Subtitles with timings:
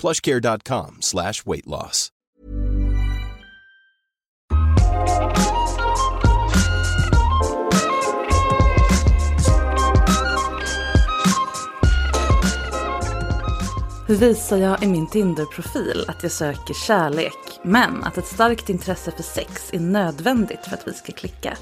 [0.00, 2.10] plushcare.com slash weight loss.
[14.08, 19.10] Hur visar jag i min Tinder-profil att jag söker kärlek, men att ett starkt intresse
[19.10, 21.56] för sex är nödvändigt för att vi ska klicka?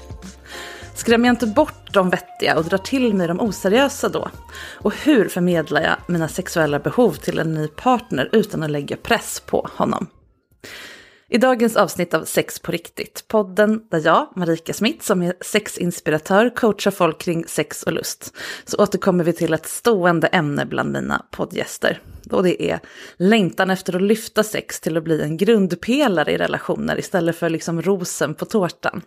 [0.97, 4.29] Skrämmer jag inte bort de vettiga och drar till mig de oseriösa då?
[4.73, 9.39] Och hur förmedlar jag mina sexuella behov till en ny partner utan att lägga press
[9.45, 10.07] på honom?
[11.29, 16.55] I dagens avsnitt av Sex på riktigt, podden där jag, Marika Smith, som är sexinspiratör,
[16.55, 21.25] coachar folk kring sex och lust, så återkommer vi till ett stående ämne bland mina
[21.31, 22.01] poddgäster.
[22.31, 22.79] Och det är
[23.17, 27.81] längtan efter att lyfta sex till att bli en grundpelare i relationer istället för liksom
[27.81, 29.01] rosen på tårtan.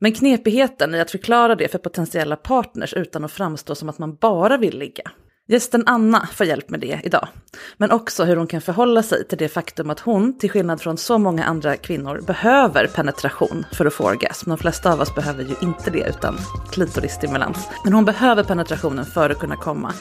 [0.00, 4.16] Men knepigheten i att förklara det för potentiella partners utan att framstå som att man
[4.16, 5.10] bara vill ligga.
[5.48, 7.28] Gästen Anna får hjälp med det idag.
[7.76, 10.96] Men också hur hon kan förhålla sig till det faktum att hon, till skillnad från
[10.96, 14.50] så många andra kvinnor, behöver penetration för att få orgasm.
[14.50, 16.38] De flesta av oss behöver ju inte det utan
[16.72, 17.68] klitorisstimulans.
[17.84, 19.92] Men hon behöver penetrationen för att kunna komma.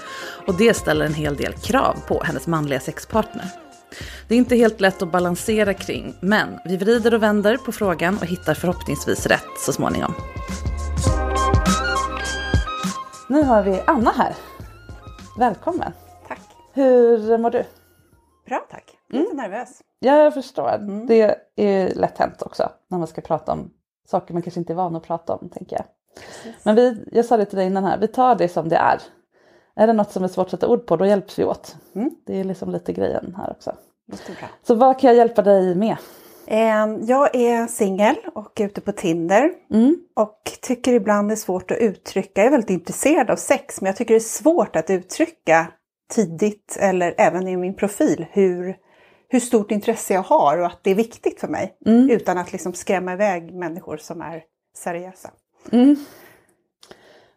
[0.47, 3.64] Och det ställer en hel del krav på hennes manliga sexpartner.
[4.27, 8.17] Det är inte helt lätt att balansera kring, men vi vrider och vänder på frågan
[8.17, 10.13] och hittar förhoppningsvis rätt så småningom.
[13.29, 14.35] Nu har vi Anna här.
[15.37, 15.91] Välkommen.
[16.27, 16.41] Tack.
[16.73, 17.63] Hur mår du?
[18.47, 18.97] Bra tack.
[19.09, 19.81] Lite nervös.
[19.99, 21.05] Ja, jag förstår.
[21.07, 23.71] Det är lätt hänt också när man ska prata om
[24.07, 25.85] saker man kanske inte är van att prata om, tänker jag.
[26.63, 29.01] Men vi, jag sa det till dig innan här, vi tar det som det är.
[29.75, 31.75] Är det något som är svårt att sätta ord på, då hjälps vi åt.
[32.25, 33.75] Det är liksom lite grejen här också.
[34.63, 35.97] Så vad kan jag hjälpa dig med?
[36.47, 39.51] Ehm, Jag är singel och ute på Tinder.
[40.15, 43.87] Och tycker ibland det är svårt att uttrycka, jag är väldigt intresserad av sex, men
[43.87, 45.67] jag tycker det är svårt att uttrycka
[46.13, 48.75] tidigt eller även i min profil hur,
[49.29, 51.77] hur stort intresse jag har och att det är viktigt för mig.
[52.11, 54.43] Utan att liksom skrämma iväg människor som är
[54.77, 55.29] seriösa.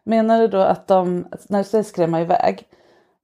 [0.03, 2.63] Menar du då att de, när du säger skrämma iväg,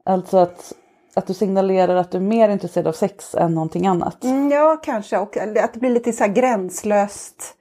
[0.04, 0.74] alltså att,
[1.14, 4.24] att du signalerar att du är mer intresserad av sex än någonting annat?
[4.24, 5.18] Mm, ja, kanske.
[5.18, 7.56] Och att det blir lite så här gränslöst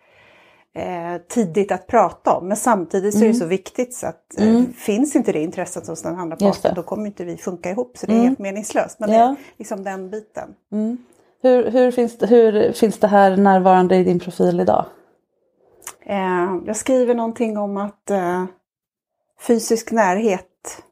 [0.75, 2.49] eh, tidigt att prata om.
[2.49, 6.03] Men samtidigt så är det så viktigt så att eh, finns inte det intresset hos
[6.03, 6.45] den andra det.
[6.45, 7.99] parten då kommer inte vi funka ihop.
[7.99, 9.01] Så det är helt meningslöst.
[9.01, 9.29] Men det Ja.
[9.29, 10.55] är liksom den biten.
[11.43, 14.85] Hur, hur, finns det, hur finns det här närvarande i din profil idag?
[16.07, 18.45] Eh, jag skriver någonting om att eh,
[19.47, 20.83] fysisk närhet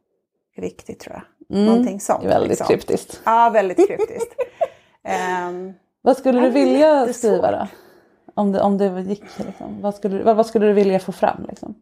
[0.56, 1.22] är viktigt tror jag.
[1.66, 2.24] Någonting sånt.
[2.24, 2.66] Väldigt liksom.
[2.66, 3.20] kryptiskt.
[3.24, 4.34] Ja, väldigt kryptiskt.
[5.04, 7.66] Ehm, Vad skulle du vilja skriva då?
[8.34, 9.80] Om det, om det gick, liksom.
[9.80, 11.44] vad, skulle, du- vad, vad skulle du vilja få fram?
[11.48, 11.74] Liksom?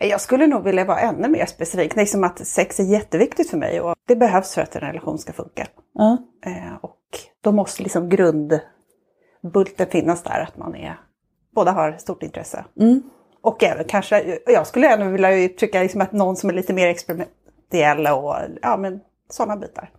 [0.00, 1.96] Jag skulle nog vilja vara ännu mer specifik.
[1.96, 5.32] Liksom att sex är jätteviktigt för mig och det behövs för att en relation ska
[5.32, 5.66] funka.
[5.94, 6.16] Ja.
[6.46, 6.98] Eh, och
[7.40, 11.00] då måste liksom grundbulten finnas där, att man är,
[11.54, 12.64] båda har stort intresse.
[13.42, 16.86] Och även kanske, jag skulle ändå vilja uttrycka liksom att någon som är lite mer
[16.86, 19.00] experimentell och ja, men
[19.30, 19.90] sådana bitar.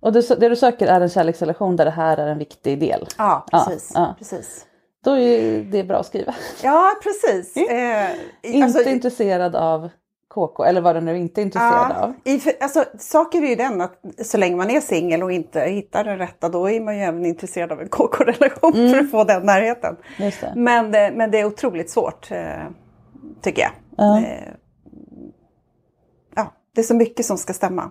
[0.00, 3.06] Och det, det du söker är en kärleksrelation där det här är en viktig del.
[3.18, 3.92] Ja, Ja, precis.
[3.94, 4.14] ja.
[4.18, 4.66] precis.
[5.04, 6.34] Då är det bra att skriva.
[6.62, 7.56] Ja, precis.
[7.56, 8.10] Eh,
[8.42, 9.88] Inte alltså, intresserad av
[10.28, 12.12] KK eller vad du nu inte är intresserad av.
[12.24, 16.04] i, alltså, saken är ju den att så länge man är singel och inte hittar
[16.04, 19.42] den rätta då är man ju även intresserad av en KK-relation för att få den
[19.46, 19.96] närheten.
[20.56, 22.64] Men, det- men det är otroligt svårt eh,
[23.40, 23.70] tycker jag.
[23.96, 24.18] Ja.
[24.20, 24.48] Eh,
[26.36, 27.90] ja, det är så mycket som ska stämma.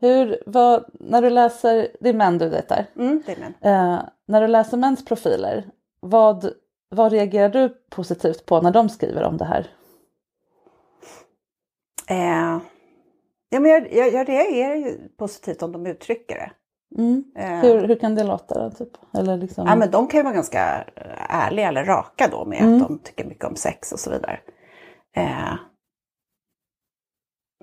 [0.00, 3.54] Hur, vad, när du läser, det är män du dejtar, Mm, det är män.
[3.60, 5.66] eh, när du läser mäns profiler,
[6.00, 6.50] vad,
[6.90, 9.66] vad reagerar du positivt på när de skriver om det här?
[12.12, 12.60] Eh,
[13.50, 16.50] ja, men jag, jag, jag reagerar ju positivt om de uttrycker det.
[17.36, 18.64] Eh, Hur, hur kan det låta?
[18.64, 18.88] Då, typ?
[19.14, 20.84] Eller liksom, Ja, men de kan ju vara ganska
[21.28, 24.40] ärliga eller raka då med att de tycker mycket om sex och så vidare.
[25.16, 25.54] Eh,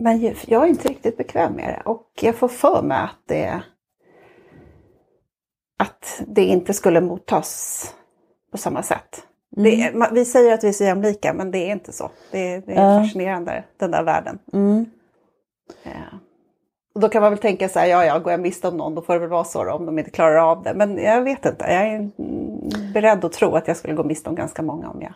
[0.01, 3.63] men jag är inte riktigt bekväm med det och jag får för mig att det,
[5.79, 7.83] att det inte skulle mottas
[8.51, 9.27] på samma sätt.
[9.49, 12.09] Det, ma- vi säger att vi är så jämlika men det är inte så.
[12.31, 13.03] Det, det är Ja.
[13.03, 14.39] fascinerande den där världen.
[14.53, 14.85] Mm.
[15.83, 15.91] Eh,
[16.95, 18.95] och då kan man väl tänka så här, ja ja, går jag miste om någon
[18.95, 20.73] då får det väl vara så då, om de inte klarar av det.
[20.73, 22.11] Men jag vet inte, jag är mm,
[22.93, 25.13] beredd att tro att jag skulle gå miste om ganska många om jag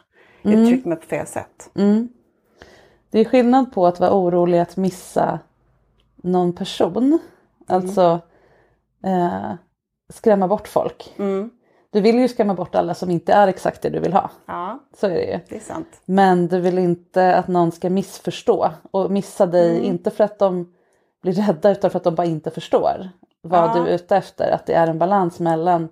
[0.53, 1.69] uttryckte mig på fel sätt.
[1.75, 2.07] Mm.
[3.11, 5.39] Det är skillnad på att vara orolig att missa
[6.15, 7.19] någon person.
[7.67, 8.19] Alltså
[9.03, 9.51] eh,
[10.13, 11.13] skrämma bort folk.
[11.93, 12.03] Mm.
[12.03, 14.29] Du vill ju skrämma bort alla som inte är exakt det du vill ha.
[14.45, 15.39] Ja, Så är det ju.
[15.49, 16.01] det är sant.
[16.05, 20.73] Men du vill inte att någon ska missförstå och missa dig, inte för att de
[21.21, 23.09] blir rädda utan för att de bara inte förstår
[23.41, 23.73] vad Ja.
[23.83, 24.51] du är ute efter.
[24.51, 25.89] Att det är en balans mellan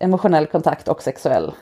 [0.00, 1.52] emotionell kontakt och sexuell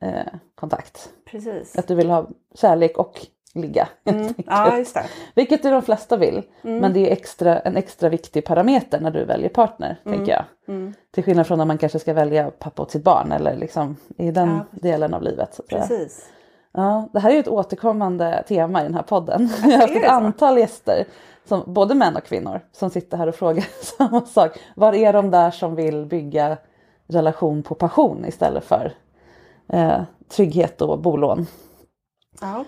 [0.00, 1.08] eh, kontakt.
[1.30, 1.78] Precis.
[1.78, 3.88] Att du vill ha kärlek och ligga.
[4.06, 4.46] enkelt.
[4.46, 5.04] Ja, just det.
[5.34, 6.42] Vilket de flesta vill.
[6.62, 10.00] Men det är extra, en extra viktig parameter när du väljer partner.
[10.04, 10.44] tänker jag.
[11.14, 14.30] Till skillnad från när man kanske ska välja pappa åt sitt barn eller liksom i
[14.30, 14.64] den Ja.
[14.70, 15.54] delen av livet.
[15.54, 15.62] Så.
[15.62, 16.28] Precis.
[16.72, 19.48] Ja, det här är ju ett återkommande tema i den här podden.
[19.62, 21.04] Jag har haft ett antal gäster,
[21.44, 24.58] som, både män och kvinnor, som sitter här och frågar samma sak.
[24.76, 26.56] Var är de där som vill bygga
[27.08, 28.92] relation på passion istället för
[29.72, 31.46] eh, trygghet och bolån?
[32.40, 32.64] Ja,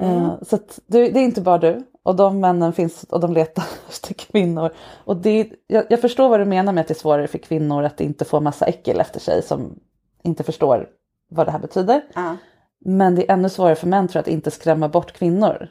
[0.00, 3.32] Eh, så att du, det är inte bara du och de männen finns och de
[3.32, 4.70] letar efter kvinnor.
[5.04, 7.84] Och det, jag, jag förstår vad du menar med att det är svårare för kvinnor
[7.84, 9.78] att inte få massa äckel efter sig som
[10.22, 10.88] inte förstår
[11.28, 12.02] vad det här betyder.
[12.14, 12.36] Ja.
[12.84, 15.68] Men det är ännu svårare för män tror jag att inte skrämma bort kvinnor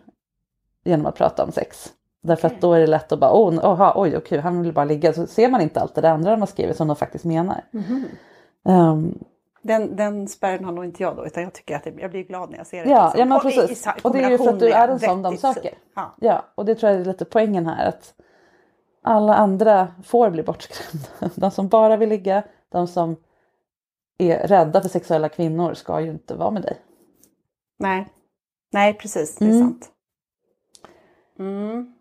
[0.84, 1.92] genom att prata om sex.
[2.24, 4.86] Därför att då är det lätt att bara, oh, oha, oj, okej, han vill bara
[4.86, 5.14] ligga.
[5.14, 7.64] Så ser man inte allt det andra de har skrivit som de faktiskt menar.
[8.66, 9.20] Ehm,
[9.62, 12.24] Den, den spärren har nog inte jag då, utan jag tycker att det, jag blir
[12.24, 12.90] glad när jag ser det.
[12.90, 13.20] Ja, liksom.
[13.20, 13.88] ja men Och i- precis.
[13.88, 15.74] i- och det är ju för att du är en sån de söker.
[15.96, 16.16] Ja.
[16.20, 17.88] Ja, och det tror jag är lite poängen här.
[17.88, 18.14] Att
[19.04, 21.08] alla andra får bli bortskrämda.
[21.36, 23.16] De som bara vill ligga, de som
[24.18, 26.78] är rädda för sexuella kvinnor ska ju inte vara med dig.
[27.80, 28.08] Nej.
[28.74, 29.36] Nej, precis.
[29.36, 29.62] Det är Mm.
[29.62, 29.90] sant.
[31.40, 31.94] Mm.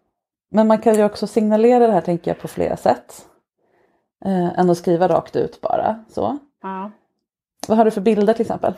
[0.51, 3.27] Men man kan ju också signalera det här tänker jag på flera sätt.
[4.25, 6.05] Eh, än att skriva rakt ut bara.
[6.09, 6.39] Så.
[6.63, 6.91] Ja.
[7.71, 8.75] Vad har du för bilder till exempel?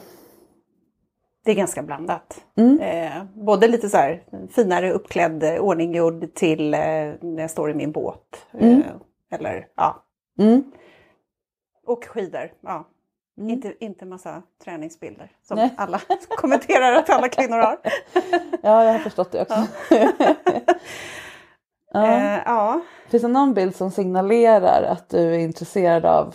[1.45, 2.45] Det är ganska blandat.
[2.57, 2.81] Mm.
[2.81, 7.75] Eh, både lite så här finare uppklädd, eh, ordninggjord till eh, när jag står i
[7.75, 8.47] min båt.
[8.59, 8.79] Eh,
[9.31, 10.05] eller ja,
[10.39, 10.65] Mm.
[11.87, 12.53] och skidor.
[12.61, 12.89] Ja.
[13.41, 15.75] Inte, inte massa träningsbilder som Nej.
[15.77, 17.79] alla kommenterar att alla kvinnor har.
[18.63, 19.67] Ja, jag har förstått det också.
[21.93, 22.07] ja.
[22.07, 22.81] Eh, ja.
[23.09, 26.35] Finns det någon bild som signalerar att du är intresserad av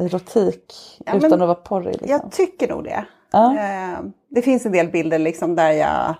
[0.00, 0.74] erotik
[1.06, 1.92] Ja, utan att vara porrig?
[1.92, 2.08] Liksom?
[2.08, 3.04] Jag tycker nog det.
[3.32, 3.58] Ja.
[3.58, 3.98] Eh,
[4.30, 6.14] det finns en del bilder liksom där jag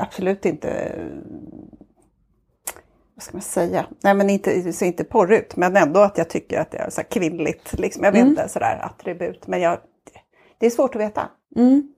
[0.00, 0.94] absolut inte...
[3.14, 3.86] Vad ska man säga?
[4.04, 6.90] Nej men inte, ser inte porr ut men ändå att jag tycker att det är
[6.90, 7.72] så kvinnligt.
[7.78, 8.04] Liksom.
[8.04, 8.30] Jag vet Mm.
[8.30, 9.78] inte sådär attribut men jag,
[10.58, 11.28] det är svårt att veta.
[11.56, 11.92] Mm.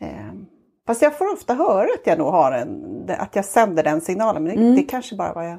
[0.00, 0.32] Eh,
[0.86, 4.44] fast jag får ofta höra att jag nog har en, att jag sänder den signalen
[4.44, 4.76] men det, Mm.
[4.76, 5.58] det kanske bara var jag...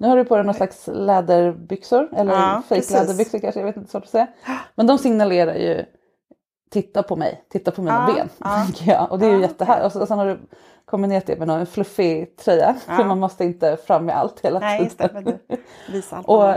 [0.00, 3.90] Nu har du på dig någon slags läderbyxor eller Ja, fejkläderbyxor kanske, jag vet inte
[3.90, 4.26] svårt att säga.
[4.74, 5.84] Men de signalerar ju
[6.70, 8.28] titta på mig, titta på mina Ja, ben.
[8.38, 8.62] ja.
[8.64, 9.12] tänker jag.
[9.12, 9.86] Och det är ju Ja, jättehärligt.
[9.86, 10.38] Och så- och sen har du
[10.84, 12.76] kombinerat det med någon fluffig tröja.
[12.88, 12.96] Ja.
[12.96, 15.24] För man måste inte fram med allt hela Nej tiden.
[15.24, 15.38] det,
[15.92, 16.28] visar allt.
[16.28, 16.54] Och,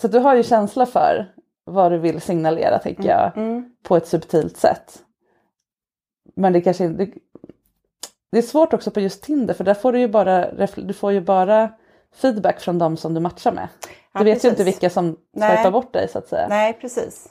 [0.00, 1.32] så du har ju känsla för
[1.64, 3.36] vad du vill signalera tänker jag.
[3.36, 3.72] Mm.
[3.82, 4.98] På ett subtilt sätt.
[6.36, 7.06] Men det kanske inte...
[8.32, 10.46] Det är svårt också på just Tinder för där får du ju bara,
[10.76, 11.70] du får ju bara
[12.14, 13.68] feedback från de som du matchar med.
[14.12, 14.44] Ja, du vet precis.
[14.44, 16.48] ju inte vilka som swipar bort dig så att säga.
[16.48, 17.28] Nej, precis.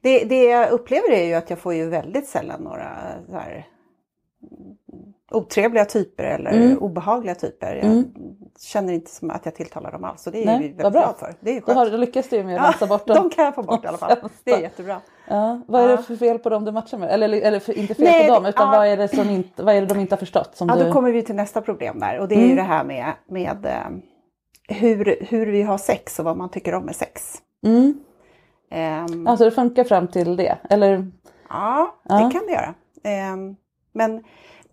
[0.00, 3.66] Det, det jag upplever är ju att jag får ju väldigt sällan några så här,
[5.30, 6.78] otrevliga typer eller Mm.
[6.78, 7.74] obehagliga typer.
[7.74, 8.04] Jag Mm.
[8.60, 10.22] känner inte som att jag tilltalar dem alls.
[10.22, 10.90] Så det är Nej, vad väldigt bra.
[10.90, 11.34] glad för.
[11.40, 11.92] Det är ju Då, har, skönt.
[11.92, 13.16] då lyckas du med att Ja, rensa bort dem.
[13.16, 14.16] de kan jag få bort i alla fall.
[14.44, 15.00] Det är jättebra.
[15.28, 17.10] Ja, vad är det för fel på dem du matchar med?
[17.10, 18.78] Eller, eller för, inte fel Nej, på dem utan ja.
[18.78, 20.50] vad, är det som inte, vad är det de inte har förstått?
[20.56, 20.84] Som Ja, du...
[20.84, 22.50] då kommer vi till nästa problem där och det är Mm.
[22.50, 26.74] ju det här med, med eh, hur, hur vi har sex och vad man tycker
[26.74, 27.34] om med sex.
[27.66, 27.94] mm.
[28.70, 30.58] Ehm, Alltså det funkar fram till det?
[30.70, 31.10] Eller?
[31.48, 32.74] Ja, det kan det göra.
[33.04, 33.56] Ehm,
[33.92, 34.24] men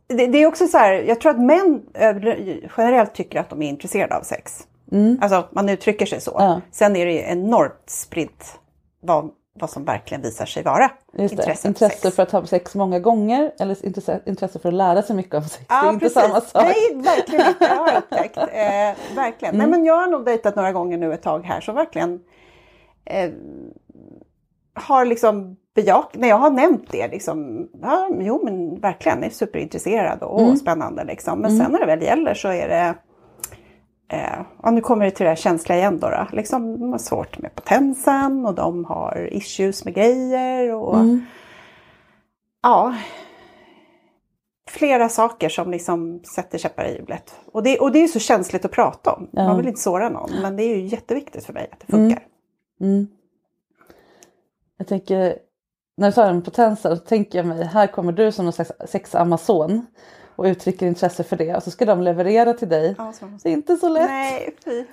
[0.07, 3.61] det, det är också så här, jag tror att män över- generellt tycker att de
[3.61, 4.67] är intresserade av sex.
[4.91, 5.19] Mm.
[5.21, 6.31] Alltså man uttrycker sig så.
[6.39, 6.61] Ja.
[6.71, 8.59] Sen är det ju enormt spritt
[9.01, 11.41] vad, vad som verkligen visar sig vara Just det.
[11.41, 12.15] intresse Intresse, för sex.
[12.15, 15.43] för att ha sex många gånger eller intresse, intresse för att lära sig mycket om
[15.43, 15.65] sex.
[15.67, 16.21] det är Ja, inte precis.
[16.21, 16.63] samma sak.
[16.63, 17.65] Nej, verkligen inte.
[17.65, 18.37] Har jag upptäckt.
[18.37, 19.55] Eh, verkligen.
[19.55, 19.57] Mm.
[19.57, 22.19] Nej, men jag har nog dejtat några gånger nu ett tag här som verkligen
[23.05, 23.29] eh,
[24.77, 26.09] har liksom bejak...
[26.13, 30.55] När jag har nämnt det liksom, ja, jo men verkligen, är superintresserad och Mm.
[30.55, 31.39] spännande liksom.
[31.39, 32.95] Men sen när det väl gäller så är det
[34.09, 36.09] Eh, ja, nu kommer det till det här känsliga igen då.
[36.09, 36.27] då.
[36.31, 40.73] Liksom, de har svårt med potensen och de har issues med grejer.
[40.73, 41.21] Och, Mm.
[42.63, 42.95] Ja,
[44.69, 47.35] flera saker som liksom sätter käppar i hjulet.
[47.53, 49.27] Och det, och det är ju så känsligt att prata om.
[49.31, 49.43] Ja.
[49.47, 52.23] Man vill inte såra någon, men det är ju jätteviktigt för mig att det funkar.
[52.81, 53.07] Mm.
[54.77, 55.39] Jag tänker,
[55.97, 58.71] när du sa om potensen så tänker jag mig, här kommer du som någon slags
[58.85, 59.85] sexamazon
[60.35, 62.95] och uttrycker intresse för det och så ska de leverera till dig.
[62.97, 63.13] Ja.
[63.43, 64.09] Det är inte så lätt.
[64.09, 64.85] Nej, fy.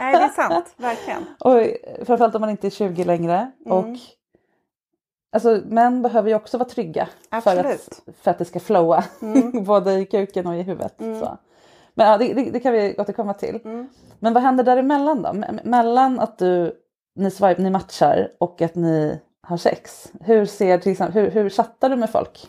[0.00, 1.24] Nej, det är sant, verkligen.
[1.40, 1.66] Och
[2.06, 3.50] framförallt om man inte är 20 längre.
[3.66, 3.78] Mm.
[3.78, 3.98] Och,
[5.32, 7.08] alltså, män behöver ju också vara trygga
[7.42, 9.04] för att, för att det ska flowa.
[9.22, 9.64] Mm.
[9.64, 10.94] Både i kuken och i huvudet.
[10.98, 11.38] Så.
[11.94, 13.60] Men ja, det, det, kan vi återkomma till.
[13.64, 13.88] Mm.
[14.18, 15.28] Men vad händer däremellan då?
[15.28, 16.76] Me- Mellan att du,
[17.14, 20.12] ni, swipe, ni matchar och att ni har sex.
[20.20, 22.46] Hur, ser, till exempel, hur, hur chattar du med folk?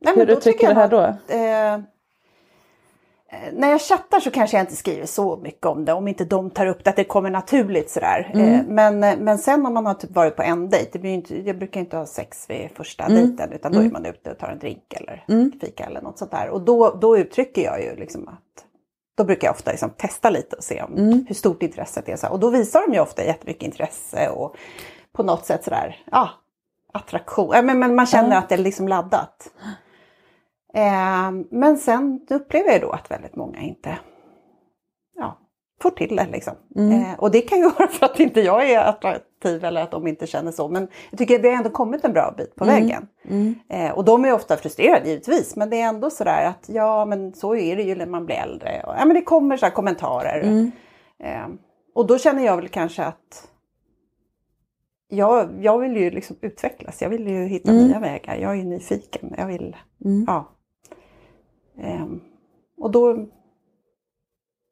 [0.00, 0.98] Nej, hur uttrycker du det här då?
[0.98, 1.80] att, eh, eh,
[3.52, 6.50] när jag chattar så kanske jag inte skriver så mycket om det, om inte de
[6.50, 8.30] tar upp det, att det kommer naturligt sådär.
[8.34, 8.54] Mm.
[8.54, 11.48] Eh, men, eh, men sen om man har typ varit på en dejt, det inte,
[11.48, 13.16] jag brukar inte ha sex vid första Mm.
[13.16, 15.24] dejten, utan då är man ute och tar en drink eller
[15.60, 16.48] fika eller något sånt där.
[16.48, 18.64] Och då, då uttrycker jag ju liksom att
[19.18, 21.24] då brukar jag ofta liksom testa lite och se om, Mm.
[21.28, 22.16] hur stort intresset är.
[22.16, 22.28] Så.
[22.28, 24.56] Och då visar de ju ofta jättemycket intresse och
[25.12, 26.30] på något sätt sådär, ja,
[26.92, 27.50] attraktion.
[27.54, 28.38] Ja, men, men man känner Ja.
[28.38, 29.50] att det är liksom laddat.
[30.74, 33.98] Eh, men sen upplever jag då att väldigt många inte
[35.16, 35.38] ja,
[35.82, 36.26] får till det.
[36.32, 36.54] Liksom.
[36.76, 38.80] Eh, och det kan ju vara för att inte jag är
[39.38, 40.68] attraktiv eller att de inte känner så.
[40.68, 43.08] Men jag tycker att vi har ändå kommit en bra bit på vägen.
[43.68, 45.56] Eh, och de är ofta frustrerade givetvis.
[45.56, 48.36] Men det är ändå sådär att ja men så är det ju när man blir
[48.36, 48.82] äldre.
[48.86, 50.42] Och, ja, men det kommer så här kommentarer.
[51.18, 51.48] Eh,
[51.94, 53.48] och då känner jag väl kanske att
[55.08, 57.02] jag, jag vill ju liksom utvecklas.
[57.02, 58.36] Jag vill ju hitta nya vägar.
[58.36, 59.34] Jag är nyfiken.
[59.38, 59.76] Jag vill,
[60.26, 60.48] ja.
[61.80, 62.20] Ehm,
[62.78, 63.14] och då,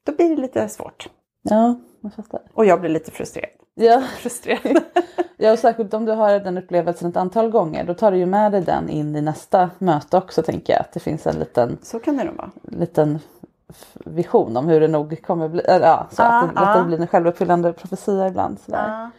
[0.06, 1.08] då blir det lite svårt.
[1.42, 2.40] Ja, jag fattar.
[2.54, 3.50] Och jag blir lite frustrerad.
[3.78, 4.00] Ja.
[4.18, 4.82] frustrerad.
[5.36, 7.84] ja, och särskilt om du har den upplevelsen ett antal gånger.
[7.84, 10.80] Då tar du ju med dig den in i nästa möte också tänker jag.
[10.80, 12.50] Att det finns en liten, så kan det nog vara.
[12.62, 13.18] liten
[13.94, 15.60] vision om hur det nog kommer bli.
[15.60, 16.60] Eller, ja, så Ja, att det ja.
[16.60, 18.60] lättare blir en självuppfyllande profetia ibland.
[18.60, 19.10] Sådär.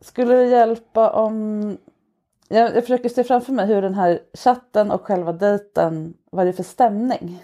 [0.00, 1.76] Skulle det hjälpa om...
[2.48, 6.50] Jag, jag försöker se framför mig hur den här chatten och själva dejten, vad det
[6.50, 7.42] är för stämning.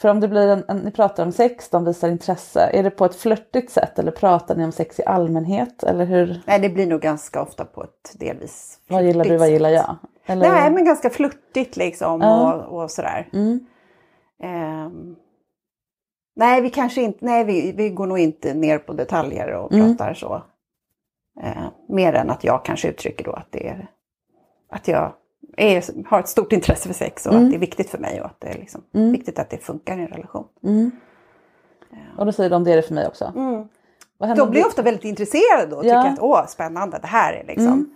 [0.00, 2.90] För om det blir en, en, ni pratar om sex, de visar intresse, är det
[2.90, 5.82] på ett flörtigt sätt eller pratar ni om sex i allmänhet?
[5.82, 9.40] Eller hur, Nej, det blir nog ganska ofta på ett delvis vad gillar du, flörtigt
[9.40, 9.96] vad gillar jag?
[10.26, 12.54] Eller, Nej, men ganska flörtigt liksom Ja.
[12.54, 13.28] och, och sådär.
[13.32, 13.66] Mm,
[14.42, 15.16] Ehm,
[16.36, 19.96] nej, vi kanske inte, nej, vi, vi går nog inte ner på detaljer och Mm.
[19.96, 20.42] pratar så.
[21.42, 23.88] Eh, mer än att jag kanske uttrycker då att det är,
[24.70, 25.12] att jag
[25.56, 27.44] är, har ett stort intresse för sex och Mm.
[27.44, 29.98] att det är viktigt för mig och att det är liksom viktigt att det funkar
[29.98, 30.44] i en relation.
[30.64, 30.90] mm.
[32.18, 33.32] Och då säger de det är det för mig också.
[33.36, 33.68] Mm.
[34.36, 36.02] De blir ofta väldigt intresserade då och Ja.
[36.02, 37.66] tycker att åh, spännande, det här är liksom.
[37.66, 37.94] Mm.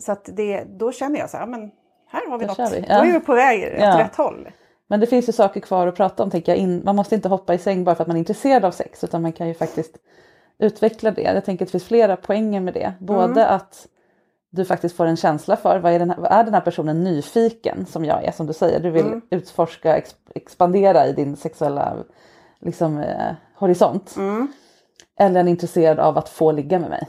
[0.00, 1.70] Så att det, då känner jag så här, men
[2.08, 2.80] här har vi Då något, vi.
[2.80, 3.04] då Ja.
[3.04, 3.98] är vi på väg åt Ja.
[3.98, 4.48] rätt håll.
[4.88, 6.58] Men det finns ju saker kvar att prata om tänker jag.
[6.58, 9.04] In, man måste inte hoppa i säng bara för att man är intresserad av sex
[9.04, 9.96] utan man kan ju faktiskt
[10.58, 11.22] utveckla det.
[11.22, 12.92] Jag tänker att det finns flera poänger med det.
[13.00, 13.54] Både Mm.
[13.56, 13.86] att
[14.50, 17.04] du faktiskt får en känsla för vad är, den här, vad är den här personen
[17.04, 18.80] nyfiken som jag är som du säger.
[18.80, 19.22] Du vill Mm.
[19.30, 21.96] utforska, ex, expandera i din sexuella
[22.60, 24.14] liksom, eh, horisont.
[24.16, 24.48] Mm.
[25.18, 27.08] Eller en intresserad av att få ligga med mig.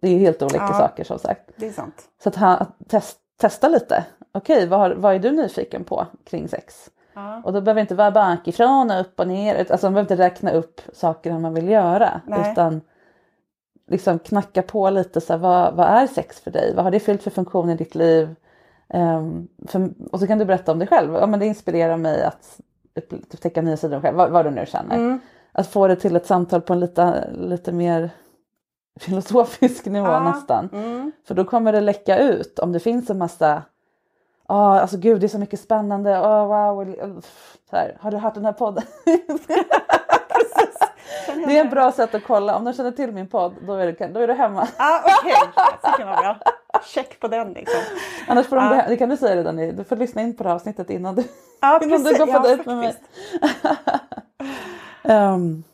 [0.00, 0.78] Det är ju helt olika Ja.
[0.78, 1.50] saker som sagt.
[1.56, 2.02] Det är sant.
[2.22, 4.04] Så att ha, test, testa lite.
[4.34, 6.90] Okej, vad, har- vad är du nyfiken på kring sex?
[7.14, 7.42] Ja.
[7.44, 9.66] Och då behöver inte vara bakifrån och upp och ner.
[9.70, 12.20] Alltså man behöver inte räkna upp saker man vill göra.
[12.26, 12.52] Nej.
[12.52, 12.80] Utan
[13.86, 16.74] liksom knacka på lite så här, vad, vad är sex för dig?
[16.74, 18.34] Vad har det fyllt för funktion i ditt liv?
[18.88, 21.14] Um, för, och så kan du berätta om dig själv.
[21.14, 22.60] Ja, men det inspirerar mig att
[22.94, 24.96] upptäcka nya sidor mig själv, vad, vad, du nu känner.
[24.96, 25.20] Mm.
[25.52, 28.10] Att få det till ett samtal på en lite, lite mer
[29.00, 30.30] filosofisk nivå ja.
[30.32, 30.68] nästan.
[30.72, 31.12] Mm.
[31.26, 33.62] För då kommer det läcka ut om det finns en massa
[34.48, 36.18] Ja, oh, alltså gud det är så mycket spännande.
[36.18, 37.22] Oh, wow.
[37.70, 38.84] Så här, har du hört den här podden?
[41.26, 42.56] det är en bra sätt att kolla.
[42.56, 44.68] Om de känner till min podd då är du, då är du hemma.
[44.76, 45.64] Ah, Okej, okay.
[45.82, 46.38] det kan vara bra.
[46.84, 47.80] Check på den liksom.
[48.28, 48.88] Annars får de, ah.
[48.88, 51.24] det kan du säga redan, du får lyssna in på det här avsnittet innan du,
[51.60, 52.94] ah, innan du går på ja, dejt med mig.
[55.02, 55.64] um,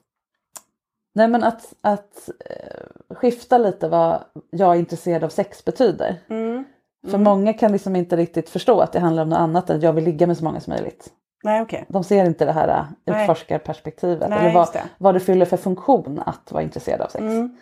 [1.14, 6.16] nej men att, att uh, skifta lite vad jag är intresserad av sex betyder.
[6.28, 6.64] Mm.
[7.02, 7.22] För mm.
[7.22, 9.92] många kan liksom inte riktigt förstå att det handlar om något annat än att jag
[9.92, 11.12] vill ligga med så många som möjligt.
[11.42, 11.84] Nej, okay.
[11.88, 14.82] De ser inte det här äh, utforskarperspektivet Nej, eller vad det.
[14.98, 17.22] vad det fyller för funktion att vara intresserad av sex.
[17.22, 17.56] Mm.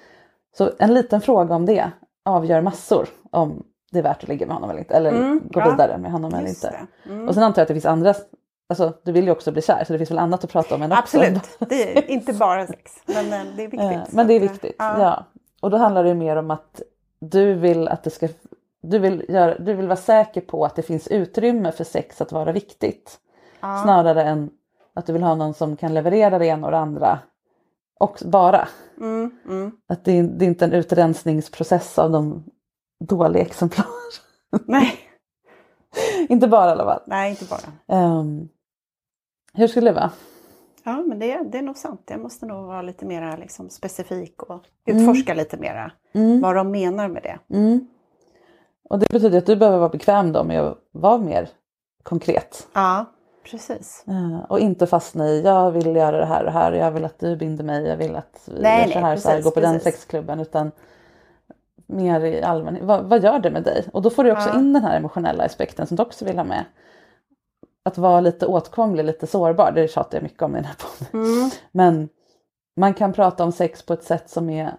[0.56, 1.90] Så en liten fråga om det
[2.24, 4.94] avgör massor om det är värt att ligga med honom eller inte.
[4.94, 5.70] Eller mm, gå ja.
[5.70, 6.74] vidare med honom eller inte.
[7.06, 7.28] Mm.
[7.28, 8.14] Och sen antar jag att det finns andra,
[8.68, 10.82] alltså du vill ju också bli kär så det finns väl annat att prata om
[10.82, 11.64] än Absolut, också.
[11.68, 12.92] det är inte bara sex.
[13.06, 14.12] Men eh, det är viktigt.
[14.12, 15.00] Men det är viktigt, ja.
[15.00, 15.24] ja.
[15.60, 16.82] Och då handlar det mer om att
[17.20, 18.28] du vill att det ska
[18.80, 22.32] du vill, göra, du vill vara säker på att det finns utrymme för sex att
[22.32, 23.18] vara viktigt.
[23.60, 23.80] Ja.
[23.82, 24.50] Snarare än
[24.94, 27.18] att du vill ha någon som kan leverera det ena och det andra.
[28.00, 28.68] Och bara.
[29.00, 29.72] Mm, mm.
[29.86, 32.44] Att det, det, är inte en utrensningsprocess av de
[33.04, 33.86] dåliga exemplar.
[34.66, 34.98] Nej.
[36.28, 37.02] inte bara i alla fall.
[37.06, 37.98] Nej, inte bara.
[37.98, 38.48] Um,
[39.54, 40.10] hur skulle det vara?
[40.84, 42.02] Ja, men det, det är nog sant.
[42.06, 45.42] Jag måste nog vara lite mer liksom, specifik och utforska mm.
[45.42, 46.40] lite mera mm.
[46.40, 47.56] vad de menar med det.
[47.56, 47.86] Mm.
[48.90, 51.48] Och det betyder att du behöver vara bekväm då med att vara mer
[52.02, 52.68] konkret.
[52.72, 53.04] Ja,
[53.50, 54.04] precis.
[54.08, 57.18] Uh, och inte fastna i, jag vill göra det här och här, jag vill att
[57.18, 59.50] du binder mig, jag vill att vi nej, gör så här, precis, så här, går
[59.50, 59.70] på precis.
[59.70, 60.40] den sexklubben.
[60.40, 60.70] Utan
[61.86, 63.84] mer i allmänhet, vad, vad, gör det med dig?
[63.92, 64.58] Och då får du också ja.
[64.58, 66.64] in den här emotionella aspekten som du också vill ha med.
[67.84, 71.30] Att vara lite åtkomlig, lite sårbar, det tjatar jag mycket om i den här podden.
[71.30, 71.50] Mm.
[71.72, 72.08] Men
[72.76, 74.72] man kan prata om sex på ett sätt som, är,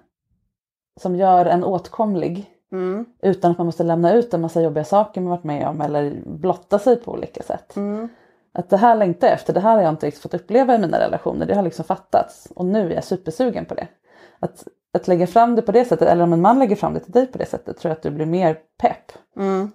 [1.01, 3.05] som gör en åtkomlig Mm.
[3.21, 6.21] Utan att man måste lämna ut en massa jobbiga saker man varit med om eller
[6.25, 7.75] blotta sig på olika sätt.
[7.75, 8.09] Mm.
[8.51, 10.77] Att det här längtar jag efter, det här har jag inte riktigt fått uppleva i
[10.77, 13.87] mina relationer, det har liksom fattats och nu är jag supersugen på det.
[14.39, 16.99] Att, att lägga fram det på det sättet, eller om en man lägger fram det
[16.99, 19.11] till dig på det sättet, tror jag att du blir mer pepp.
[19.37, 19.71] Mm.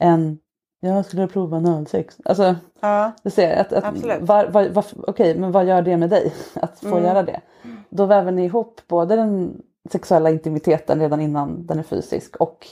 [0.00, 0.38] Än
[0.80, 2.16] jag skulle prova analsex.
[2.24, 6.10] Alltså, ja, du ser, att, att, var, var, var, okej, men vad gör det med
[6.10, 7.04] dig att få mm.
[7.04, 7.40] göra det?
[7.90, 12.66] Då väver ni ihop både den sexuella intimiteten redan innan den är fysisk och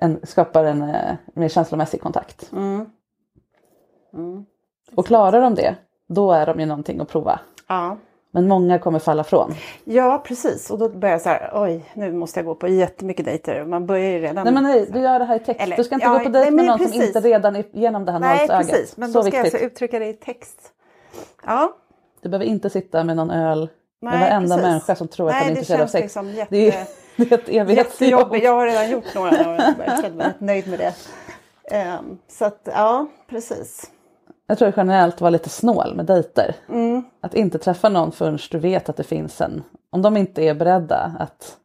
[0.00, 2.52] en, skapar en eh, mer känslomässig kontakt.
[2.52, 2.86] Mm.
[4.14, 4.46] Mm.
[4.94, 7.40] Och klarar de det, då är de ju någonting att prova.
[7.66, 7.96] Ja.
[8.30, 9.54] Men många kommer falla från.
[9.84, 13.24] Ja precis och då börjar jag så här, oj nu måste jag gå på jättemycket
[13.24, 13.64] dejter.
[13.64, 14.44] Man börjar ju redan...
[14.44, 15.60] Nej men nej, du gör det här i text.
[15.60, 16.94] Eller, du ska inte ja, gå på dejt med någon precis.
[16.94, 19.36] som inte redan är genom det här Nej precis, men så då ska viktigt.
[19.36, 20.72] jag alltså uttrycka det i text.
[21.46, 21.76] Ja.
[22.20, 23.68] Du behöver inte sitta med någon öl
[24.00, 24.62] Nej, med varenda precis.
[24.62, 26.02] människa som tror att Nej, han är intresserad av sex.
[26.02, 28.36] Liksom jätte, det, är, det är ett evighetsjobb.
[28.36, 30.94] Jag har redan gjort några och jag mig rätt nöjd med det.
[31.98, 33.90] Um, så att ja, precis.
[34.50, 36.56] Jag tror generellt vara lite snål med dejter.
[36.68, 37.04] Mm.
[37.20, 40.54] Att inte träffa någon förrän du vet att det finns en, om de inte är
[40.54, 41.56] beredda att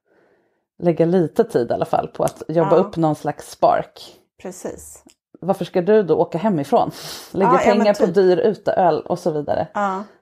[0.84, 2.78] lägga lite tid i alla fall på att jobba ja.
[2.78, 4.20] upp någon slags spark.
[4.42, 5.04] Precis
[5.44, 6.92] varför ska du då åka hemifrån?
[7.32, 8.06] Lägga ja, pengar ja, typ.
[8.06, 9.68] på dyr uteöl och så vidare.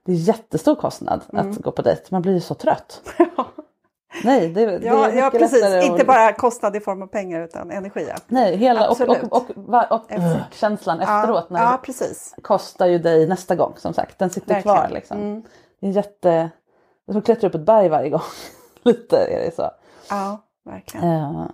[0.05, 1.49] Det är jättestor kostnad mm.
[1.49, 3.01] att gå på dejt, man blir ju så trött.
[4.23, 5.83] Nej, det, det ja, är ja, precis.
[5.83, 8.05] Inte bara kostnad i form av pengar utan energi.
[8.09, 8.15] Ja.
[8.27, 10.11] Nej, hela och, och, och, och, och
[10.51, 12.35] känslan efteråt när ja, precis.
[12.41, 14.19] kostar ju dig nästa gång som sagt.
[14.19, 14.77] Den sitter Verkligen.
[14.77, 15.17] kvar liksom.
[15.17, 15.43] Mm.
[15.81, 16.49] Det är jätte...
[17.05, 18.21] Jag tror klättra upp ett berg varje gång.
[18.83, 19.69] Lite är det så.
[20.09, 21.05] Ja, verkligen.
[21.07, 21.49] Uh,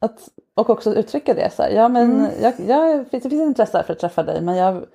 [0.00, 2.30] att, och också uttrycka det så här, ja men mm.
[2.40, 4.86] jag, jag, det finns intresse för att träffa dig men jag,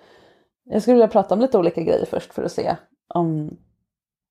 [0.63, 2.75] jag skulle vilja prata om lite olika grejer först för att se
[3.13, 3.57] om,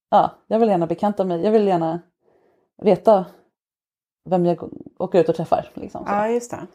[0.09, 1.99] ja, jag vill gärna bekanta mig, jag vill gärna
[2.81, 3.25] veta
[4.29, 5.69] vem jag åker ut och träffar.
[5.73, 6.67] Liksom, ja, just det.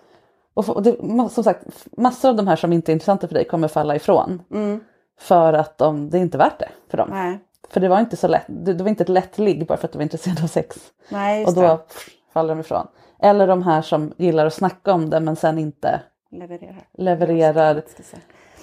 [0.55, 0.97] Och, och det,
[1.31, 4.43] som sagt, massor av de här som inte är intressanta för dig kommer falla ifrån.
[4.51, 4.81] Mm.
[5.19, 7.09] För att de, det är inte värt det för dem.
[7.13, 7.39] Nej.
[7.71, 9.87] För det var inte så lätt, det, det var inte ett lätt ligg bara för
[9.87, 10.77] att du var intresserad av sex.
[11.09, 12.87] Nej, och då pff, faller de ifrån.
[13.19, 16.89] Eller de här som gillar att snacka om det men sen inte levererar.
[16.93, 17.83] levererar.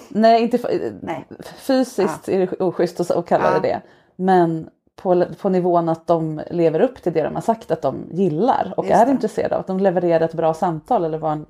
[0.08, 0.58] Nej, inte
[1.02, 1.24] Nej.
[1.56, 2.34] fysiskt ja.
[2.34, 3.60] är det oschysst att kalla ja.
[3.60, 3.82] det det.
[4.16, 8.04] Men på, på nivån att de lever upp till det de har sagt att de
[8.12, 9.12] gillar och Just är det.
[9.12, 9.60] intresserade av.
[9.60, 11.46] Att de levererar ett bra samtal eller var en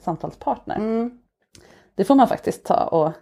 [0.00, 0.76] samtalspartner.
[0.76, 1.18] Mm.
[1.94, 3.12] Det får man faktiskt ta och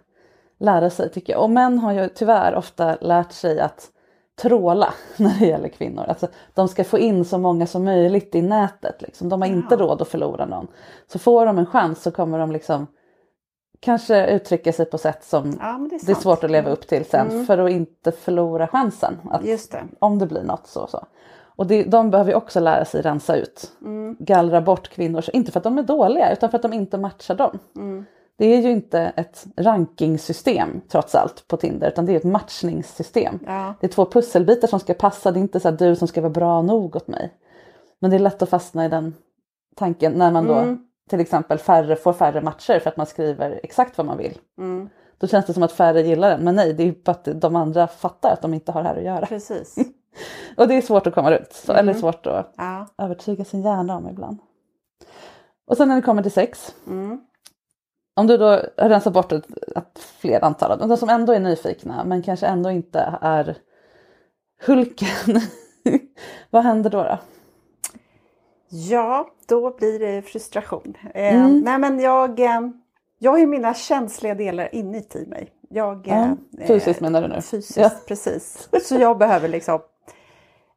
[0.59, 1.43] lära sig tycker jag.
[1.43, 3.89] Och män har ju tyvärr ofta lärt sig att
[4.41, 6.05] tråla när det gäller kvinnor.
[6.07, 9.01] Alltså, de ska få in så många som möjligt i nätet.
[9.01, 9.29] Liksom.
[9.29, 10.67] De har inte råd att förlora någon.
[11.07, 12.87] Så får de en chans så kommer de liksom
[13.83, 16.87] kanske uttrycka sig på sätt som Ja, det är det är svårt att leva upp
[16.87, 19.19] till sen för att inte förlora chansen.
[19.89, 20.05] Det.
[20.05, 20.87] Om det blir något så.
[20.87, 21.05] så.
[21.55, 23.71] Och det, de behöver ju också lära sig rensa ut.
[23.81, 24.15] Mm.
[24.19, 27.35] Gallra bort kvinnor, inte för att de är dåliga utan för att de inte matchar
[27.35, 27.59] dem.
[27.75, 28.05] Mm.
[28.37, 33.39] Det är ju inte ett rankingsystem trots allt på Tinder utan det är ett matchningssystem.
[33.45, 33.73] Ja.
[33.79, 36.21] Det är två pusselbitar som ska passa, det är inte så att du som ska
[36.21, 37.33] vara bra nog åt mig.
[37.99, 39.13] Men det är lätt att fastna i den
[39.75, 40.87] tanken när man då Mm.
[41.09, 44.37] Till exempel färre, får färre matcher för att man skriver exakt vad man vill.
[44.57, 44.89] Mm.
[45.17, 46.43] Då känns det som att färre gillar den.
[46.43, 48.95] Men nej, det är ju bara att de andra fattar att de inte har här
[48.95, 49.25] att göra.
[49.25, 49.75] Precis.
[50.57, 51.53] Och det är svårt att komma runt.
[51.53, 52.87] Så, Eller svårt att Ja.
[52.97, 54.39] övertyga sin hjärna om ibland.
[55.67, 56.75] Och sen när det kommer till sex.
[56.87, 57.21] Mm.
[58.15, 62.03] Om du då rensar bort ett, ett fler antal av de som ändå är nyfikna
[62.03, 63.57] men kanske ändå inte är
[64.65, 65.41] Hulken.
[66.49, 67.03] Vad händer då?
[67.03, 67.17] då?
[68.75, 70.97] Ja, då blir det frustration.
[71.13, 71.59] Eh, Mm.
[71.59, 72.61] Nej men jag, eh,
[73.19, 75.49] jag har ju mina känsliga delar inuti mig.
[75.69, 77.41] Jag, Ja, eh, fysiskt eh, menar du nu?
[77.41, 77.91] Fysiskt, Ja.
[78.07, 78.69] precis.
[78.83, 79.79] Så jag behöver liksom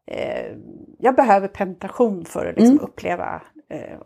[0.06, 0.46] eh,
[0.98, 2.84] Jag behöver penetration för att liksom Mm.
[2.84, 3.98] uppleva eh,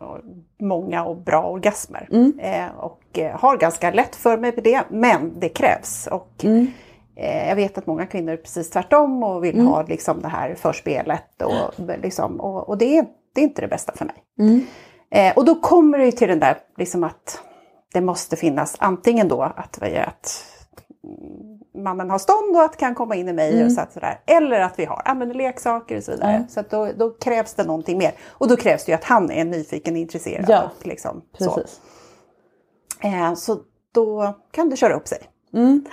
[0.61, 2.07] många och bra orgasmer.
[2.11, 2.39] Mm.
[2.39, 6.07] Eh, och eh, har ganska lätt för mig med det, men det krävs.
[6.11, 6.67] Och Mm.
[7.15, 9.67] Eh, Jag vet att många kvinnor är precis tvärtom och vill Mm.
[9.67, 11.41] ha liksom det här förspelet.
[11.41, 11.73] Och,
[12.03, 14.15] liksom, och, och det, är, det är inte det bästa för mig.
[14.39, 14.65] Mm.
[15.11, 17.41] Eh, och då kommer det ju till den där liksom att
[17.93, 20.45] det måste finnas antingen då att, att
[21.03, 23.65] mm, mannen har stånd och att kan komma in i mig Mm.
[23.65, 24.19] och så att sådär.
[24.25, 26.45] Eller att vi har använder leksaker och så vidare.
[26.49, 26.63] Ja.
[26.63, 28.11] Så då, då krävs det någonting mer.
[28.27, 30.45] Och då krävs det ju att han är nyfiken och intresserad.
[30.49, 31.55] Ja, och liksom, så.
[31.55, 31.81] Precis.
[33.03, 33.59] Eh, så
[33.93, 35.19] då kan det köra upp sig.
[35.53, 35.85] Mm.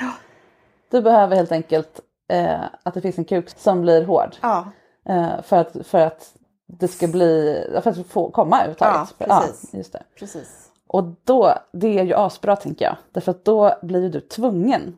[0.91, 4.37] Du behöver helt enkelt eh, att det finns en kuk som blir hård.
[4.43, 4.67] Ja,
[5.09, 6.35] Eh, för, att, för att
[6.69, 9.15] det ska bli, för att få komma överhuvudtaget.
[9.19, 9.75] Ja, precis.
[9.75, 10.03] just det.
[10.19, 10.65] precis.
[10.87, 12.97] Och då, det är ju asbra tänker jag.
[13.13, 14.97] Därför att då blir ju du tvungen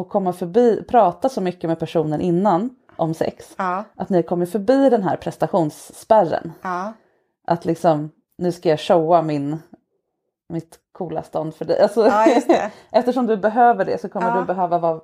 [0.00, 3.54] att komma förbi, prata så mycket med personen innan om sex.
[3.58, 6.52] Ja, Att ni kommer förbi den här prestationsspärren.
[6.62, 6.92] ja.
[7.46, 9.58] Att liksom, nu ska jag showa min,
[10.48, 11.80] mitt coola stånd för dig.
[11.82, 12.26] Alltså, Ja,
[12.92, 14.40] eftersom du behöver det så kommer Ja.
[14.40, 15.00] du behöva vara,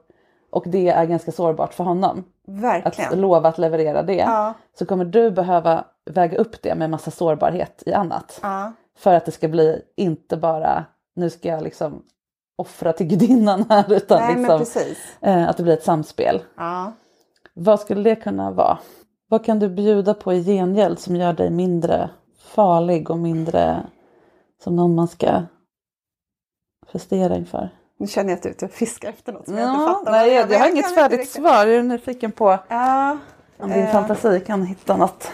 [0.56, 2.18] och det är ganska sårbart för honom.
[2.18, 2.24] Att
[2.62, 3.20] Verkligen.
[3.20, 4.14] lova att leverera det.
[4.16, 8.38] Ja, Så kommer du behöva väga upp det med massa sårbarhet i annat.
[8.42, 12.02] ja, För att det ska bli inte bara, nu ska jag liksom
[12.56, 14.82] offra till gudinnan här utan nej liksom,
[15.20, 16.42] eh, att det blir ett samspel.
[16.56, 16.92] Ja.
[17.54, 18.78] Vad skulle det kunna vara?
[19.28, 23.86] Vad kan du bjuda på i gengäld som gör dig mindre farlig och mindre
[24.64, 25.42] som någon man ska
[26.92, 27.70] prestera inför?
[27.98, 30.12] Nu känner jag att och fiskar efter något som jag inte Ja, fattar.
[30.12, 31.66] nej, jag, jag har inget färdigt svar.
[31.66, 33.18] Jag är nyfiken på Ja.
[33.58, 33.92] om din Eh.
[33.92, 35.30] fantasi kan hitta något.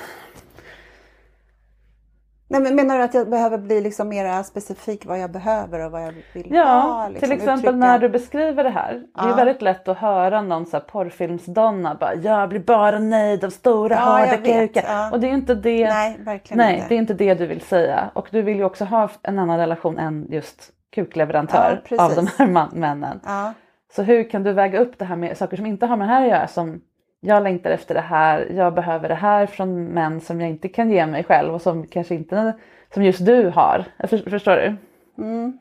[2.49, 5.93] Nej, men menar du att jag behöver bli liksom mer specifik vad jag behöver och
[5.93, 7.09] vad jag vill Ja, ha?
[7.09, 7.77] liksom, till exempel uttrycka?
[7.77, 8.93] när du beskriver det här.
[8.93, 9.35] Det är Ja.
[9.35, 13.95] väldigt lätt att höra någon så här porrfilmsdonna bara jag blir bara nöjd av stora
[13.95, 14.85] Ja, hårda jag kukar.
[14.87, 15.11] ja.
[15.11, 15.89] Och det är ju inte det.
[15.89, 16.89] Nej, verkligen Nej, inte.
[16.89, 18.11] det är inte det du vill säga.
[18.15, 22.27] Och du vill ju också ha en annan relation än just kukleverantör Ja, av de
[22.39, 23.21] här man- männen.
[23.25, 23.53] Ja,
[23.93, 26.13] Så hur kan du väga upp det här med saker som inte har med det
[26.13, 26.81] här att göra som
[27.21, 30.91] jag längtar efter det här, jag behöver det här från män som jag inte kan
[30.91, 32.53] ge mig själv och som kanske inte,
[32.95, 33.85] som just du har.
[34.09, 34.77] För, förstår du?
[35.23, 35.59] mm.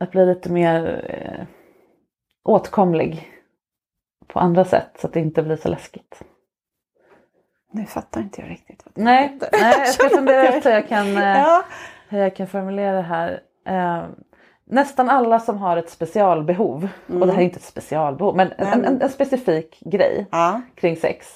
[0.00, 1.46] Att bli lite mer eh,
[2.44, 3.28] åtkomlig
[4.26, 6.22] på andra sätt så att det inte blir så läskigt.
[7.72, 8.82] Nu fattar inte jag riktigt.
[8.84, 11.64] Vad det Nej, nej jag ska fundera ut hur jag kan, eh, Ja,
[12.08, 13.40] hur jag kan formulera det här.
[13.68, 14.04] Eh,
[14.64, 18.84] nästan alla som har ett specialbehov, och det här är inte ett specialbehov, men en,
[18.84, 21.26] en, en specifik grej ja, kring sex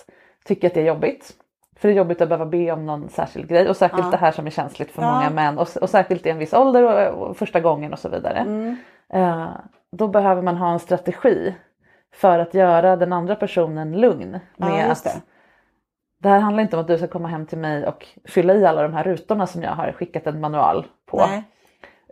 [0.44, 1.32] tycker att det är jobbigt.
[1.76, 4.10] För det är jobbigt att behöva be om någon särskild grej och särskilt Ja.
[4.10, 5.14] det här som är känsligt för Ja.
[5.14, 8.08] många män och, och särskilt i en viss ålder och, och första gången och så
[8.08, 8.38] vidare.
[8.38, 8.76] Mm.
[9.12, 9.48] Eh,
[9.92, 11.54] då behöver man ha en strategi
[12.14, 15.22] för att göra den andra personen lugn med att det.
[16.18, 18.66] det här handlar inte om att du ska komma hem till mig och fylla i
[18.66, 21.16] alla de här rutorna som jag har skickat en manual på.
[21.16, 21.44] Nej,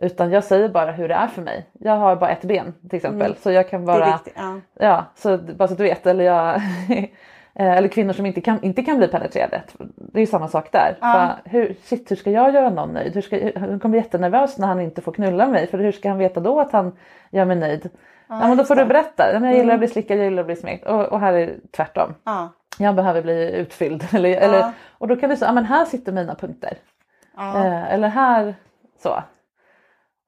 [0.01, 1.65] Utan jag säger bara hur det är för mig.
[1.79, 3.27] Jag har bara ett ben till exempel.
[3.27, 3.37] Mm.
[3.41, 4.33] Så jag kan bara viktigt.
[4.37, 4.59] Ja.
[4.79, 6.07] Ja, så bara så att du vet.
[6.07, 6.55] Eller, jag,
[7.55, 9.61] eh, eller kvinnor som inte kan, inte kan bli penetrerade.
[9.95, 10.97] Det är ju samma sak där.
[11.01, 11.13] Ja.
[11.13, 13.13] Bara, hur, shit, hur ska jag göra någon nöjd?
[13.13, 15.67] Hur ska, han kommer bli jättenervös när han inte får knulla mig.
[15.67, 16.97] För hur ska han veta då att han
[17.29, 17.89] gör mig nöjd?
[18.27, 18.81] Ja, men då får det.
[18.81, 19.33] du berätta.
[19.33, 19.73] Ja, jag gillar Mm.
[19.73, 20.85] att bli slickad, jag gillar att bli smekt.
[20.87, 22.13] Och, och här är det tvärtom.
[22.23, 22.49] Ja.
[22.77, 24.07] Jag behöver bli utfylld.
[24.13, 26.77] Eller, eller, och då kan du säga, ja men här sitter mina punkter.
[27.37, 27.57] Ja.
[27.65, 28.55] Eh, eller här
[29.03, 29.23] så.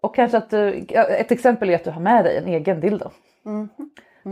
[0.03, 2.79] Och kanske att du, ja, ett exempel är att du har med dig en egen
[2.79, 3.09] dildo.
[3.45, 3.69] Mm.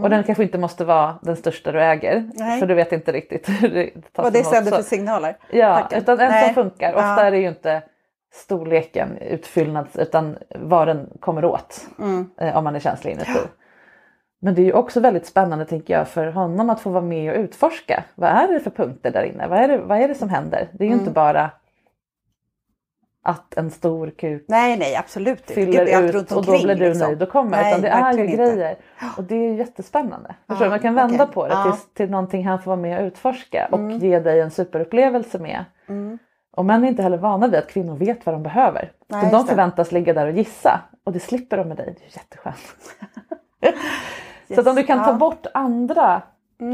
[0.03, 2.29] Och den kanske inte måste vara den största du äger.
[2.33, 2.59] Nej.
[2.59, 5.37] För du vet inte riktigt hur det tas Vad det sänder för signaler.
[5.51, 5.97] Ja, Tackar.
[5.97, 6.45] utan en Nej.
[6.45, 6.93] som funkar.
[6.93, 7.21] Ofta Ja.
[7.21, 7.81] är det ju inte
[8.33, 11.87] storleken, utfyllnads, utan vad den kommer åt.
[11.99, 12.29] Mm.
[12.41, 13.39] Eh, om man är känslig inuti.
[14.41, 17.31] Men det är ju också väldigt spännande tänker jag för honom att få vara med
[17.33, 18.03] och utforska.
[18.15, 19.47] Vad är det för punkter där inne?
[19.47, 20.67] Vad är det, vad är det som händer?
[20.71, 20.99] Det är ju Mm.
[20.99, 21.49] inte bara
[23.23, 26.85] att en stor kuk Nej, nej, absolut fyller allt ut runt och då blir du
[26.89, 27.07] liksom.
[27.07, 27.51] nöjd och kommer.
[27.51, 28.35] Nej, utan det är ju inte.
[28.37, 28.75] grejer.
[29.17, 30.35] Och det är jättespännande.
[30.47, 30.69] Förstår du?
[30.69, 31.33] Man kan vända okej.
[31.33, 31.61] på det Ja.
[31.63, 31.71] Mm.
[31.77, 35.65] till, till någonting han får vara med och utforska och ge dig en superupplevelse med.
[36.57, 38.91] Och män är inte heller vana vid att kvinnor vet vad de behöver.
[39.07, 39.49] Nej, de just det.
[39.49, 41.95] förväntas ligga där och gissa och det slipper de med dig.
[41.99, 42.75] Det är jätteskönt.
[44.55, 45.07] Så att om du kan ta Ja.
[45.09, 45.19] Mm.
[45.19, 46.21] bort andra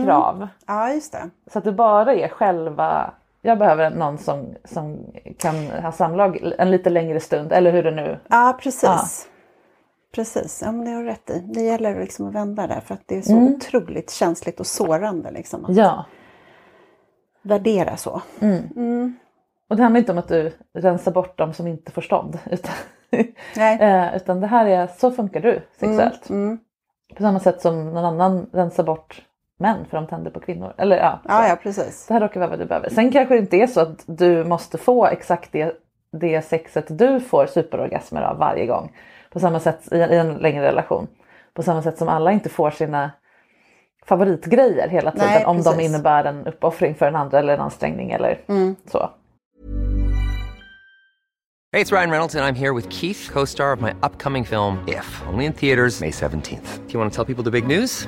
[0.06, 1.30] krav Ja, just det.
[1.52, 5.06] så att det bara är själva jag behöver någon som, som
[5.38, 8.84] kan ha samlag en lite längre stund eller hur det nu Ja, precis.
[8.84, 9.02] Ja.
[10.16, 11.40] Precis, ja, men det har du rätt i.
[11.54, 13.54] Det gäller liksom att vända där för att det är så Mm.
[13.54, 16.06] otroligt känsligt och sårande liksom, att Ja.
[17.42, 18.22] värdera så.
[19.70, 22.40] Och det handlar inte om att du rensar bort dem som inte får stånd.
[22.52, 22.74] Utan,
[23.80, 26.30] eh, utan det här är, så funkar du sexuellt.
[26.30, 26.60] Mm.
[27.16, 29.26] På samma sätt som någon annan rensar bort
[29.58, 30.74] män för de tänder på kvinnor.
[30.78, 31.30] Eller ja, så.
[31.32, 32.06] Ja, ja, precis.
[32.08, 32.90] Det här råkar vara vad du behöver.
[32.90, 35.76] Sen kanske det inte är så att du måste få exakt det,
[36.12, 38.92] det sexet du får superorgasmer av varje gång.
[39.30, 41.08] På samma sätt i, i en längre relation.
[41.54, 43.12] På samma sätt som alla inte får sina
[44.06, 45.28] favoritgrejer hela tiden.
[45.28, 48.40] Nej, om de innebär en uppoffring för den andra eller en ansträngning eller
[48.92, 49.10] så.
[51.74, 54.78] Hey, it's Ryan Reynolds, and I'm here with Keith, co star of my upcoming film,
[54.88, 56.88] If, only in theaters, May 17th.
[56.88, 58.08] Do you want to tell people the big news?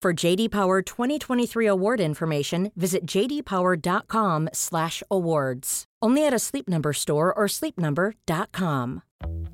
[0.00, 5.84] For JD Power 2023 award information, visit jdpower.com/awards.
[6.00, 9.02] Only at a Sleep Number store or sleepnumber.com.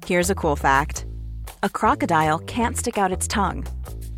[0.04, 1.06] Here's a cool fact
[1.62, 3.64] a crocodile can't stick out its tongue.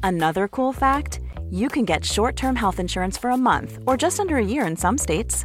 [0.03, 4.19] Another cool fact you can get short term health insurance for a month or just
[4.19, 5.45] under a year in some states.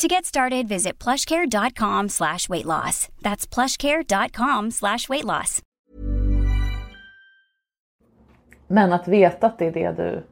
[0.00, 3.08] To get started, visit plushcare.com slash weight loss.
[3.20, 5.62] That's plushcare.com slash weight loss.
[8.66, 10.24] Men att veta att det är det du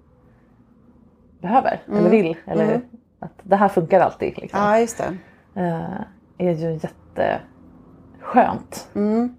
[1.40, 2.36] behöver eller vill.
[2.46, 2.80] Eller
[3.18, 4.38] att det här funkar alltid.
[4.38, 4.60] Liksom.
[4.60, 5.16] Ja, just det.
[5.60, 6.00] eh,
[6.38, 8.88] är ju jätteskönt.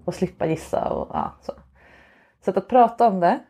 [0.04, 1.52] Att slippa gissa och ja, så.
[2.44, 3.40] Så att, att prata om det.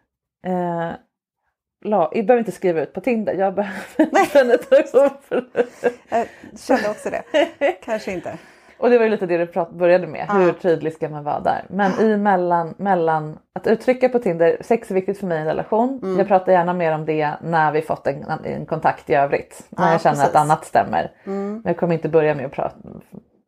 [1.83, 3.35] La, jag behöver inte skriva ut på Tinder.
[3.35, 4.66] Jag behöver ett
[6.11, 6.27] Jag
[6.61, 7.23] kände också det.
[7.85, 8.38] Kanske inte.
[8.79, 10.27] Och det var ju lite det du prat, började med.
[10.31, 11.64] Hur tydlig ska man vara där?
[11.69, 15.47] Men i mellan, mellan att uttrycka på Tinder, sex är viktigt för mig i en
[15.47, 16.16] relation.
[16.19, 19.66] Jag pratar gärna mer om det när vi fått en, en kontakt i övrigt.
[19.71, 20.31] När Ja, jag känner precis.
[20.31, 21.12] att annat stämmer.
[21.25, 22.77] Men jag kommer inte börja med att prata,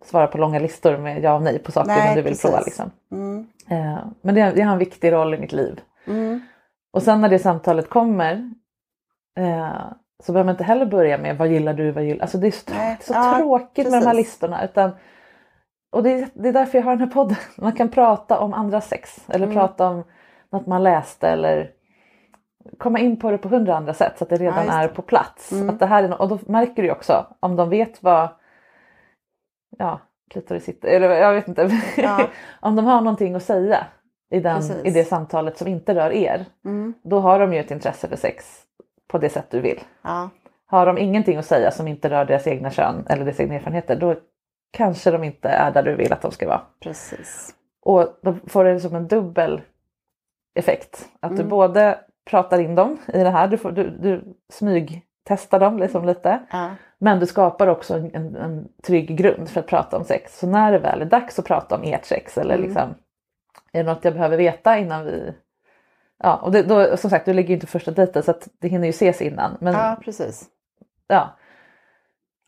[0.04, 2.42] svara på långa listor med ja och nej på saker Nej, du vill precis.
[2.42, 2.60] prova.
[2.60, 2.90] Liksom.
[3.12, 3.46] Mm.
[3.70, 5.80] Eh, men det, det har en viktig roll i mitt liv.
[6.06, 6.40] Mm.
[6.92, 8.50] Och sen när det samtalet kommer
[9.38, 9.76] eh,
[10.22, 12.50] så behöver man inte heller börja med vad gillar du, vad gillar Alltså det är
[12.50, 12.98] så, Nej.
[13.00, 14.26] så Ja, tråkigt med de här precis.
[14.26, 14.64] listorna.
[14.64, 14.90] Utan,
[15.92, 17.36] och det är, det är därför jag har den här podden.
[17.58, 19.56] Man kan prata om andra sex eller Mm.
[19.56, 20.04] prata om
[20.52, 21.70] något man läste eller
[22.78, 24.82] komma in på det på hundra andra sätt så att det redan Ja, just är
[24.88, 24.94] det.
[24.94, 25.52] på plats.
[25.52, 25.70] Mm.
[25.70, 28.28] Att det här är, no- och då märker du ju också om de vet vad
[29.78, 30.00] ja,
[30.30, 31.70] klitoris sitter, eller jag vet inte.
[31.96, 32.26] Ja.
[32.60, 33.86] om de har någonting att säga
[34.32, 36.44] i, den, i det samtalet som inte rör er.
[36.64, 36.94] Mm.
[37.04, 38.62] Då har de ju ett intresse för sex
[39.08, 39.80] på det sätt du vill.
[40.02, 40.30] Ja.
[40.66, 43.96] Har de ingenting att säga som inte rör deras egna kön eller deras egna erfarenheter
[43.96, 44.14] då
[44.72, 46.60] kanske de inte är där du vill att de ska vara.
[46.82, 47.54] Precis.
[47.84, 49.60] Och då får det som en dubbel
[50.58, 51.08] effekt.
[51.20, 51.48] Att du Mm.
[51.48, 51.98] både
[52.30, 56.38] pratar in dem i det här, du, får, du, du smygtestar dem liksom lite.
[56.52, 56.70] Ja.
[56.98, 60.38] Men du skapar också en, en, en trygg grund för att prata om sex.
[60.38, 62.66] Så när det väl är dags att prata om ert sex eller Mm.
[62.66, 62.94] liksom,
[63.72, 65.34] är det något jag behöver veta innan vi...
[66.18, 68.68] Ja, och det, då, som sagt, du ligger ju inte första dejten så att det
[68.68, 69.56] hinner ju ses innan.
[69.60, 70.44] Men ja, precis.
[71.06, 71.36] ja.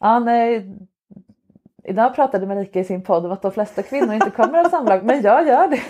[0.01, 0.77] Ja, nej.
[1.87, 5.05] Idag pratade Marika i sin podd om att de flesta kvinnor inte kommer av samlag.
[5.05, 5.81] Men jag gör det.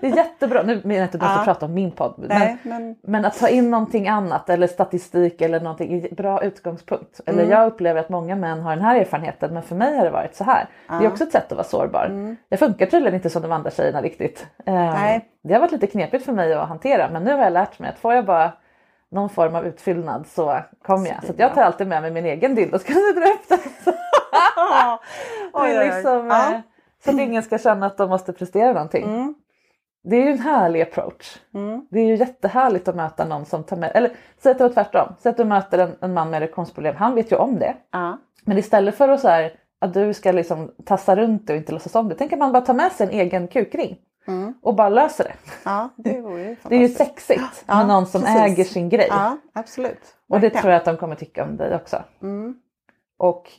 [0.00, 0.62] Det är jättebra.
[0.62, 1.44] Nu menar jag inte att du måste Ja.
[1.44, 2.14] prata om min podd.
[2.16, 6.42] Men, Nej, men men att ta in någonting annat eller statistik eller någonting är bra
[6.44, 7.20] utgångspunkt.
[7.26, 10.10] Eller jag upplever att många män har den här erfarenheten men för mig har det
[10.10, 10.66] varit så här.
[10.88, 12.36] Det är också ett sätt att vara sårbar.
[12.48, 14.46] Jag funkar tydligen inte som de andra tjejerna riktigt.
[14.66, 15.28] Eh, Nej.
[15.42, 17.90] Det har varit lite knepigt för mig att hantera men nu har jag lärt mig
[17.90, 18.52] att får jag bara
[19.10, 21.24] någon form av utfyllnad så kommer jag.
[21.24, 23.94] Så jag tar alltid med mig min egen dildo och ska dra upp den.
[25.52, 26.52] Oj, oj, liksom, Ja.
[26.54, 26.60] eh,
[27.04, 29.04] Så att ingen ska känna att de måste prestera någonting.
[29.04, 29.34] Mm.
[30.04, 31.38] Det är ju en härlig approach.
[31.54, 31.86] Mm.
[31.90, 34.10] Det är ju jättehärligt att möta någon som tar med, eller
[34.42, 35.14] säg att det var tvärtom.
[35.18, 37.74] Säg att du möter en, en man med erektionsproblem, han vet ju om det.
[37.90, 38.18] Ja.
[38.44, 41.72] Men istället för att, så här, att du ska liksom tassa runt det och inte
[41.72, 44.54] låtsas om det, tänker man bara ta med sig en egen kukring Mm.
[44.62, 45.32] och bara löser det.
[45.64, 48.40] ja, det vore Det är ju sexigt Ja, med någon som precis.
[48.40, 49.06] äger sin grej.
[49.10, 50.16] Ja, absolut.
[50.28, 52.02] och det tror jag att de kommer tycka om dig också.
[52.22, 52.54] Mm.
[53.18, 53.50] Och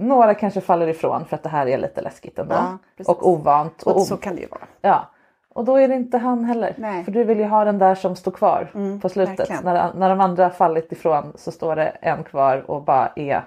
[0.00, 2.54] några kanske faller ifrån för att det här är lite läskigt ändå.
[2.54, 3.82] Ja, och ovant.
[3.82, 4.66] Och, Och så kan det ju vara.
[4.80, 5.10] Ja.
[5.54, 6.74] Och då är det inte han heller.
[6.78, 7.04] Nej.
[7.04, 9.38] För du vill ju ha den där som står kvar Mm, på slutet.
[9.38, 9.64] verkligen.
[9.64, 13.44] När, när de andra har fallit ifrån så står det en kvar och bara är...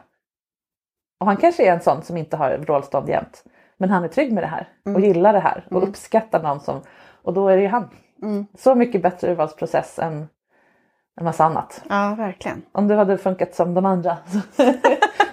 [1.19, 3.43] Och han kanske är en sån som inte har vrålstånd jämt.
[3.77, 6.81] Men han är trygg med det här och gillar det här och uppskattar någon som...
[7.23, 7.89] Och då är det ju han.
[8.21, 8.45] Mm.
[8.57, 10.27] Så mycket bättre urvalsprocess än
[11.15, 11.83] en massa annat.
[11.89, 12.61] Ja, verkligen.
[12.71, 14.17] Om du hade funkat som de andra.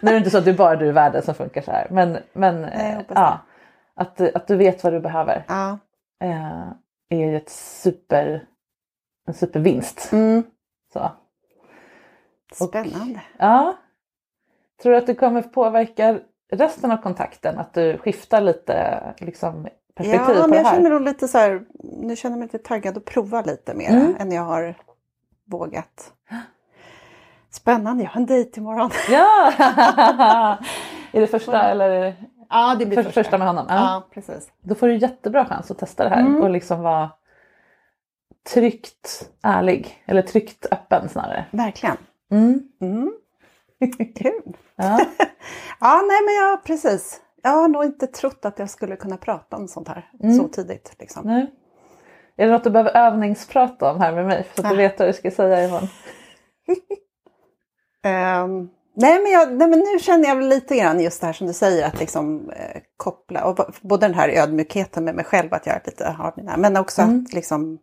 [0.01, 1.87] nu är det inte så att du bara du i världen som funkar så här.
[1.91, 3.39] Men, men Nej, jag ja,
[3.95, 5.79] att, att du vet vad du behöver Ja.
[6.25, 6.69] eh,
[7.09, 8.45] är ju ett super,
[9.29, 10.13] en supervinst.
[10.13, 10.43] Mm.
[10.93, 11.11] Så.
[12.53, 13.21] Spännande.
[13.39, 13.77] Ja.
[14.83, 16.19] Tror du att det kommer påverka
[16.53, 17.59] resten av kontakten?
[17.59, 20.77] Att du skiftar lite liksom, perspektiv Ja, på men det jag här?
[20.77, 23.91] känner nog lite så här, nu känner jag mig lite taggad att prova lite mer
[23.91, 24.15] Mm.
[24.19, 24.75] än jag har
[25.51, 26.13] vågat.
[27.51, 28.91] Spännande, jag har en dejt imorgon.
[29.11, 29.53] Ja!
[31.13, 32.15] är det första eller är det
[32.53, 33.39] Ja, det för, första.
[33.39, 33.67] med honom?
[33.69, 33.75] Ja.
[33.75, 34.53] Ja, precis.
[34.61, 36.43] Då får du jättebra chans att testa det här Mm.
[36.43, 37.11] och liksom vara
[38.53, 40.03] tryggt ärlig.
[40.07, 41.45] Eller tryggt öppen snarare.
[41.51, 41.97] Verkligen.
[42.31, 42.63] Mm.
[42.81, 43.13] Mm.
[44.17, 44.57] Kul.
[44.77, 45.01] Ja.
[45.81, 47.21] Ja, nej men jag precis.
[47.43, 50.37] Jag har nog inte trott att jag skulle kunna prata om sånt här Mm.
[50.39, 50.95] så tidigt.
[50.99, 51.27] Liksom.
[51.27, 51.51] Nej.
[52.41, 54.47] Är det något du behöver övningsprata om här med mig?
[54.55, 54.79] Så att du Ah.
[54.79, 55.89] vet vad du ska säga imorgon.
[58.05, 61.33] Ehm, nej, men jag, nej men nu känner jag väl lite grann just det här
[61.35, 65.55] som du säger att liksom eh, koppla, och både den här ödmjukheten med mig själv
[65.55, 67.25] att jag lite har mina, men också Mm.
[67.29, 67.79] att liksom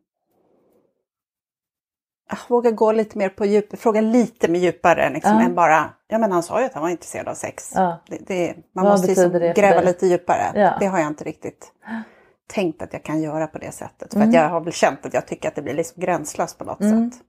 [2.29, 5.45] ah, våga gå lite mer på djup, fråga lite mer djupare liksom, Ja.
[5.45, 7.71] än bara, ja men han sa ju att han var intresserad av sex.
[7.75, 7.97] Ja.
[8.07, 9.85] Det, det, man Vad måste liksom gräva dig?
[9.85, 10.51] lite djupare.
[10.55, 10.73] Ja.
[10.79, 11.71] Det har jag inte riktigt
[12.47, 14.13] tänkt att jag kan göra på det sättet.
[14.13, 14.29] För Mm.
[14.29, 16.81] att jag har väl känt att jag tycker att det blir liksom gränslöst på något
[16.81, 17.11] Mm.
[17.11, 17.19] sätt.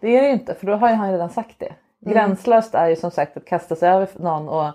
[0.00, 1.66] Det är det ju inte för då har ju han redan sagt det.
[2.06, 2.14] Mm.
[2.14, 4.70] Gränslöst är ju som sagt att kasta sig över någon och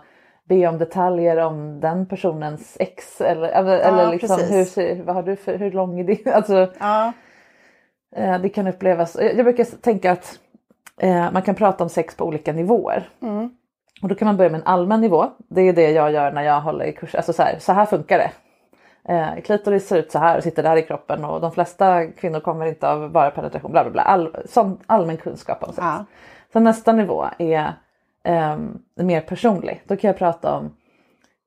[0.50, 4.78] be om detaljer om den personens ex eller, eller, eller liksom precis.
[4.78, 6.22] hur, vad har du för, hur lång är din?
[6.34, 7.14] Alltså, Ja.
[8.16, 10.40] eh, det kan upplevas, jag jag brukar tänka att
[11.02, 13.10] eh, man kan prata om sex på olika nivåer.
[13.22, 13.50] Mm.
[14.02, 15.26] Och då kan man börja med en allmän nivå.
[15.50, 17.16] Det är det jag gör när jag håller i kurs.
[17.16, 18.32] Alltså så här, så här funkar det.
[19.08, 22.40] Eh, klitoris ser ut så här och sitter där i kroppen och de flesta kvinnor
[22.40, 23.72] kommer inte av bara penetration.
[23.72, 24.02] Bla bla bla.
[24.02, 25.78] All, sån allmän kunskap om sex.
[25.82, 26.06] Ja.
[26.54, 27.74] Sen nästa nivå är
[28.24, 29.82] ehm, mer personlig.
[29.88, 30.76] Då kan jag prata om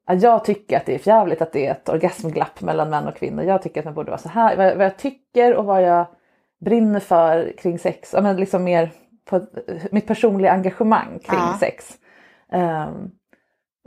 [0.07, 3.17] att jag tycker att det är jävligt att det är ett orgasmglapp mellan män och
[3.17, 3.45] kvinnor.
[3.45, 4.57] Jag tycker att man borde vara så här.
[4.57, 6.07] Vad, vad jag tycker och vad jag
[6.61, 8.11] brinner för kring sex.
[8.15, 8.91] Ja, men liksom mer
[9.25, 9.47] på
[9.91, 11.57] mitt personliga engagemang kring Ja.
[11.61, 11.99] sex.
[12.53, 13.11] Ehm,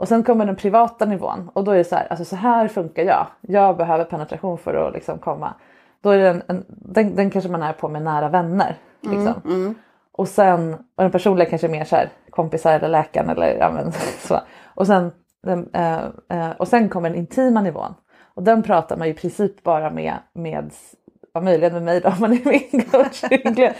[0.02, 2.68] Och sen kommer den privata nivån och då är det så här, alltså så här
[2.68, 3.26] funkar jag.
[3.40, 5.54] Jag behöver penetration för att liksom komma.
[6.00, 8.76] Då är det en, en, den, den kanske man är på med nära vänner.
[9.00, 9.34] Liksom.
[9.44, 9.74] Mm,
[10.12, 13.70] Och sen, och den personliga kanske är mer så här, kompisar eller läkaren eller ja,
[13.70, 14.40] men, så.
[14.74, 17.94] Och sen, den, eh, eh, och sen kommer den intima nivån.
[18.34, 20.72] Och den pratar man ju i princip bara med, med
[21.34, 23.22] ja, möjligen med mig då om man är min coach.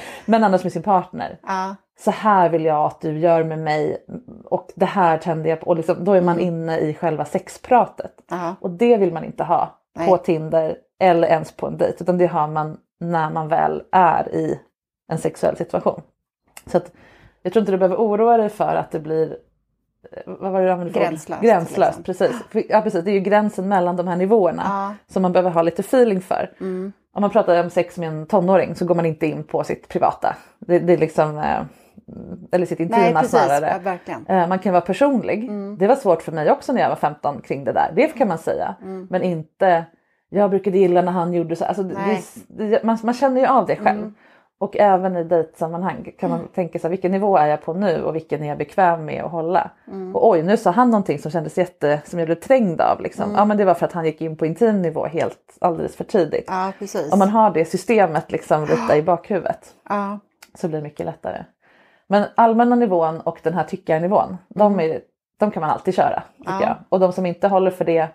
[0.27, 1.39] men annars med sin partner.
[1.47, 1.77] Ja.
[1.99, 4.07] Så här vill jag att du gör med mig
[4.45, 5.67] och det här tänder jag på.
[5.67, 6.47] Och liksom, då är man Mm.
[6.49, 8.13] inne i själva sexpratet.
[8.31, 8.55] Ja.
[8.61, 10.09] Och det vill man inte ha Nej.
[10.09, 11.97] på Tinder eller ens på en dejt.
[12.05, 14.61] Utan det har man när man väl är i
[15.13, 16.03] en sexuell situation.
[16.67, 16.93] Så att,
[17.43, 19.37] jag tror inte du behöver oroa dig för att det blir
[20.13, 20.93] eh, vad var det du använde?
[20.99, 22.03] Gränslöst, Gränslöst, liksom.
[22.31, 22.67] precis.
[22.71, 23.05] Ja, precis.
[23.05, 24.95] Det är ju gränsen mellan de här nivåerna Ja.
[25.13, 26.51] som man behöver ha lite feeling för.
[26.61, 26.93] Mm.
[27.15, 29.89] Om man pratar om sex med en tonåring så går man inte in på sitt
[29.89, 30.37] privata.
[30.59, 31.61] Det, det är liksom, eh,
[32.53, 33.31] eller sitt intima Nej, precis.
[33.31, 33.99] snarare.
[34.07, 34.35] Ja.
[34.35, 35.45] Eh, Man kan vara personlig.
[35.45, 35.79] Mm.
[35.79, 37.93] Det var svårt för mig också när jag var 15 kring det där.
[37.97, 38.75] Det kan man säga.
[38.83, 39.07] Mm.
[39.11, 39.85] Men inte,
[40.29, 41.65] jag brukade gilla när han gjorde så.
[41.65, 41.97] Alltså, det,
[42.49, 43.99] det, man, man känner ju av det själv.
[44.01, 44.15] Mm.
[44.59, 48.15] Och även i dejtsammanhang kan man tänka sig vilken nivå är jag på nu och
[48.15, 49.71] vilken är jag bekväm med att hålla.
[49.89, 50.17] Mm.
[50.17, 53.01] Och oj, nu sa han någonting som kändes jätte, som jag blev trängd av.
[53.01, 53.25] Liksom.
[53.25, 53.37] Mm.
[53.37, 56.05] Ja men det var för att han gick in på intim nivå helt alldeles för
[56.05, 56.45] tidigt.
[56.47, 56.73] Ja.
[57.13, 60.19] Om man har det systemet liksom lite i bakhuvudet Ja.
[60.55, 61.45] så blir det mycket lättare.
[62.13, 65.01] Men allmänna nivån och den här tyckarnivån, de, är,
[65.39, 66.23] de kan man alltid köra.
[66.39, 66.63] Tycker Mm.
[66.63, 66.69] Ja.
[66.69, 66.77] jag.
[66.89, 68.09] Och de som inte håller för det,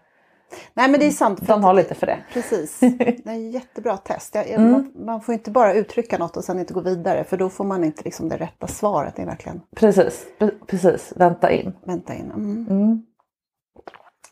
[0.73, 1.47] Nej men det är sant.
[1.47, 2.17] de håller inte för det.
[2.33, 2.79] Precis.
[3.23, 4.35] Det är jättebra test.
[4.35, 7.37] Jag, jag, man, man får inte bara uttrycka något och sen inte gå vidare för
[7.37, 9.15] då får man inte liksom det rätta svaret.
[9.15, 11.13] Det verkligen Precis, pre- precis.
[11.15, 11.73] vänta in.
[11.85, 12.31] vänta in.
[12.31, 12.67] Mm.
[12.69, 13.05] Mm.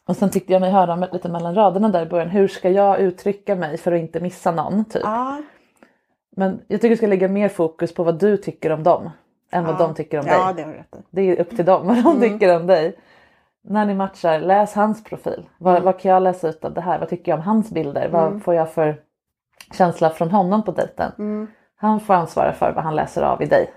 [0.07, 2.69] Och sen tyckte jag mig höra med- lite mellan raderna där i början, hur ska
[2.69, 4.85] jag uttrycka mig för att inte missa någon?
[4.85, 5.01] Typ.
[5.03, 5.41] Ja,
[6.37, 9.09] Men jag tycker du ska lägga mer fokus på vad du tycker om dem
[9.55, 9.77] än vad ja.
[9.79, 10.55] de tycker om Ja, dig.
[10.55, 11.03] det har du rätt i.
[11.09, 12.95] Det är upp till dem vad de tycker om dig.
[13.67, 15.49] När ni matchar, läs hans profil.
[15.57, 16.99] Vad, vad kan jag läsa ut av det här?
[16.99, 18.09] Vad tycker jag om hans bilder?
[18.09, 19.01] Vad får jag för
[19.73, 21.47] känsla från honom på dejten?
[21.75, 23.73] Han får ansvara för vad han läser av i dig.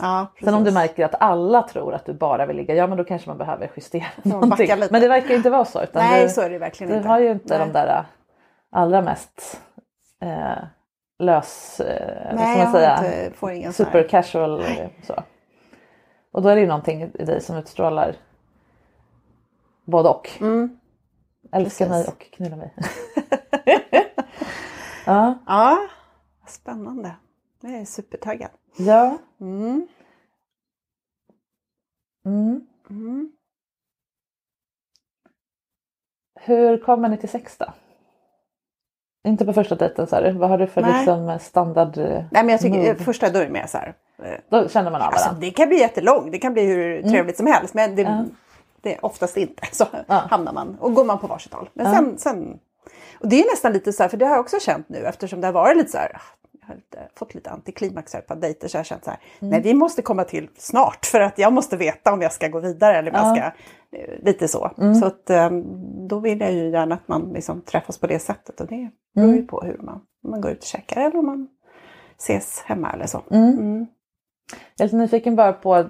[0.00, 0.44] Ja, precis.
[0.44, 3.04] Sen om du märker att alla tror att du bara vill ligga, ja men då
[3.04, 4.66] kanske man behöver justera man någonting.
[4.66, 4.88] lite.
[4.92, 5.82] Men det verkar inte vara så.
[5.82, 7.08] Utan Nej, du, så är det verkligen du inte.
[7.08, 7.66] har ju inte Nej.
[7.66, 8.04] de där äh,
[8.72, 9.60] allra mest
[10.22, 10.52] eh,
[11.20, 14.64] lös, eh, Nej, man säga, inte, får så super casual
[15.02, 15.14] så.
[16.32, 18.16] Och då är det ju någonting i dig som utstrålar
[19.84, 20.30] både och.
[20.40, 20.80] Mm.
[21.52, 22.06] Älska precis.
[22.06, 22.74] mig och knulla mig.
[25.06, 25.78] ja, Ja,
[26.46, 27.16] spännande.
[27.60, 28.50] Jag är supertaggad.
[28.76, 29.18] ja.
[29.40, 29.88] Mm.
[32.26, 32.66] Mm.
[32.90, 33.32] Mm.
[36.40, 37.66] Hur kommer ni till sex då?
[39.24, 40.32] Inte på första dejten sa du.
[40.32, 40.92] Vad har du för Nej.
[40.96, 41.98] liksom, standard?
[41.98, 43.94] eh, Nej men jag tycker eh, första då är det mer så här.
[44.22, 45.40] eh, Då känner man av Alltså, varandra.
[45.46, 48.24] det kan bli jättelång, det kan bli hur trevligt som helst men det, Ja.
[48.80, 49.62] det är oftast inte.
[49.72, 50.14] Så Ja.
[50.30, 51.68] hamnar man och går man på varsitt håll.
[51.74, 52.58] Men sen, sen,
[53.20, 55.40] och det är nästan lite så här, för det har jag också känt nu eftersom
[55.40, 56.20] det har varit lite så här,
[56.90, 59.50] jag fått lite antiklimax här på dejter så har jag känt så här, Mm.
[59.50, 62.60] nej vi måste komma till snart för att jag måste veta om jag ska gå
[62.60, 63.52] vidare eller om jag Ja.
[63.90, 64.70] ska, eh, lite så.
[64.78, 64.94] Mm.
[64.94, 65.50] Så att eh,
[66.08, 69.24] då vill jag ju gärna att man liksom träffas på det sättet och det beror
[69.28, 69.36] Mm.
[69.36, 71.48] ju på hur man, man går ut och käkar eller om man
[72.18, 73.22] ses hemma eller så.
[73.30, 73.58] Mm.
[73.58, 73.86] Mm.
[74.76, 75.88] Jag är lite nyfiken bara på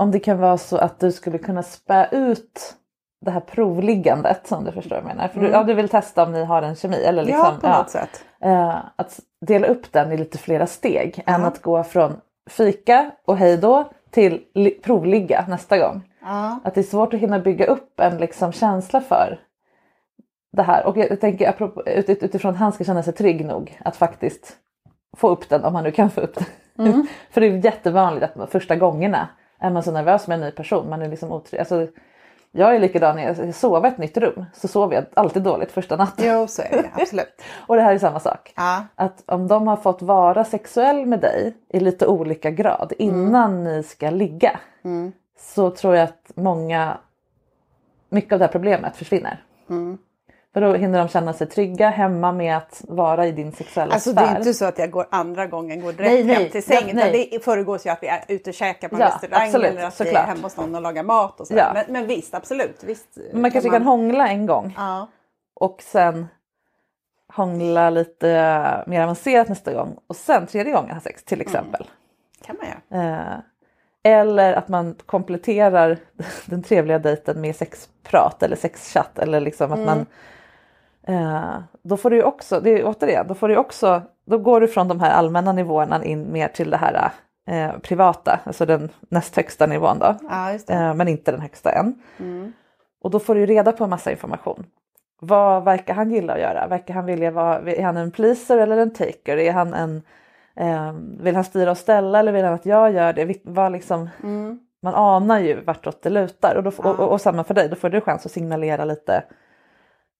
[0.00, 2.76] om det kan vara så att du skulle kunna spä ut
[3.20, 5.28] det här provliggandet som du förstår vad jag menar.
[5.28, 5.58] För du, Mm.
[5.58, 8.24] ja, du vill testa om ni har en kemi eller liksom, ja, på något sätt.
[8.40, 11.46] eh, att dela upp den i lite flera steg än Ja.
[11.46, 16.02] att gå från fika och hej då till li- provligga nästa gång.
[16.22, 16.58] Ja.
[16.64, 19.40] Att det är svårt att hinna bygga upp en liksom känsla för
[20.52, 20.86] det här.
[20.86, 23.96] Och jag tänker apropå, ut, ut- utifrån att han ska känna sig trygg nog att
[23.96, 24.56] faktiskt
[25.16, 26.86] få upp den om han nu kan få upp den.
[26.86, 27.06] Mm.
[27.30, 29.28] för det är jättevanligt att första gångerna
[29.60, 30.88] är man så nervös med en ny person.
[30.88, 31.58] Man är liksom otrygg.
[31.60, 31.86] Alltså,
[32.52, 35.96] jag är likadan när jag sover ett nytt rum så sover jag alltid dåligt första
[35.96, 36.24] natten.
[36.28, 37.42] Jo, så är det absolut.
[37.66, 38.52] Och det här är samma sak.
[38.56, 38.84] Ja.
[38.94, 43.82] Att om de har fått vara sexuell med dig i lite olika grad innan ni
[43.82, 45.12] ska ligga Mm.
[45.38, 46.98] så tror jag att många,
[48.08, 49.42] mycket av det här problemet försvinner.
[49.70, 49.98] Mm.
[50.58, 54.12] För då hinner de känna sig trygga hemma med att vara i din sexuella Alltså
[54.12, 54.34] det sfär.
[54.34, 56.36] är inte så att jag går andra gången går direkt Nej, nej.
[56.36, 56.98] hem till sängen.
[56.98, 57.28] Ja, nej.
[57.32, 59.84] det föregås ju att vi är ute och käkar på en Ja, restaurang absolut, eller
[59.84, 60.26] att vi är såklart.
[60.26, 61.54] hemma hos någon och lagar mat och så.
[61.56, 61.70] Ja.
[61.74, 62.84] Men, men visst, absolut.
[62.84, 65.08] Visst, Man kanske kan hångla en gång Ja.
[65.54, 66.26] och sen
[67.32, 71.86] hångla lite mer avancerat nästa gång och sen tredje gången ha sex till exempel.
[72.46, 72.66] kan man
[73.00, 73.12] göra.
[73.32, 73.38] Eh,
[74.02, 75.98] eller att man kompletterar
[76.46, 80.06] den trevliga dejten med sexprat eller sexchatt eller liksom att man
[81.08, 84.68] eh, då får du också, det är återigen, då får du också, då går du
[84.68, 87.10] från de här allmänna nivåerna in mer till det här
[87.48, 90.14] eh, privata, alltså den näst högsta nivån då.
[90.28, 90.52] Ja.
[90.52, 92.02] Eh, men inte den högsta än.
[92.18, 92.52] Mm.
[93.02, 94.66] Och då får du reda på en massa information.
[95.20, 96.66] Vad verkar han gilla att göra?
[96.66, 99.36] Verkar han vilja vara, är han en pleaser eller en taker?
[99.36, 100.02] Är han en,
[100.56, 103.36] eh, vill han styra och ställa eller vill han att jag gör det?
[103.42, 104.58] Vad liksom, Mm.
[104.82, 107.76] Man anar ju vartåt det lutar och, då, och, och, och samma för dig, då
[107.76, 109.22] får du chans att signalera lite.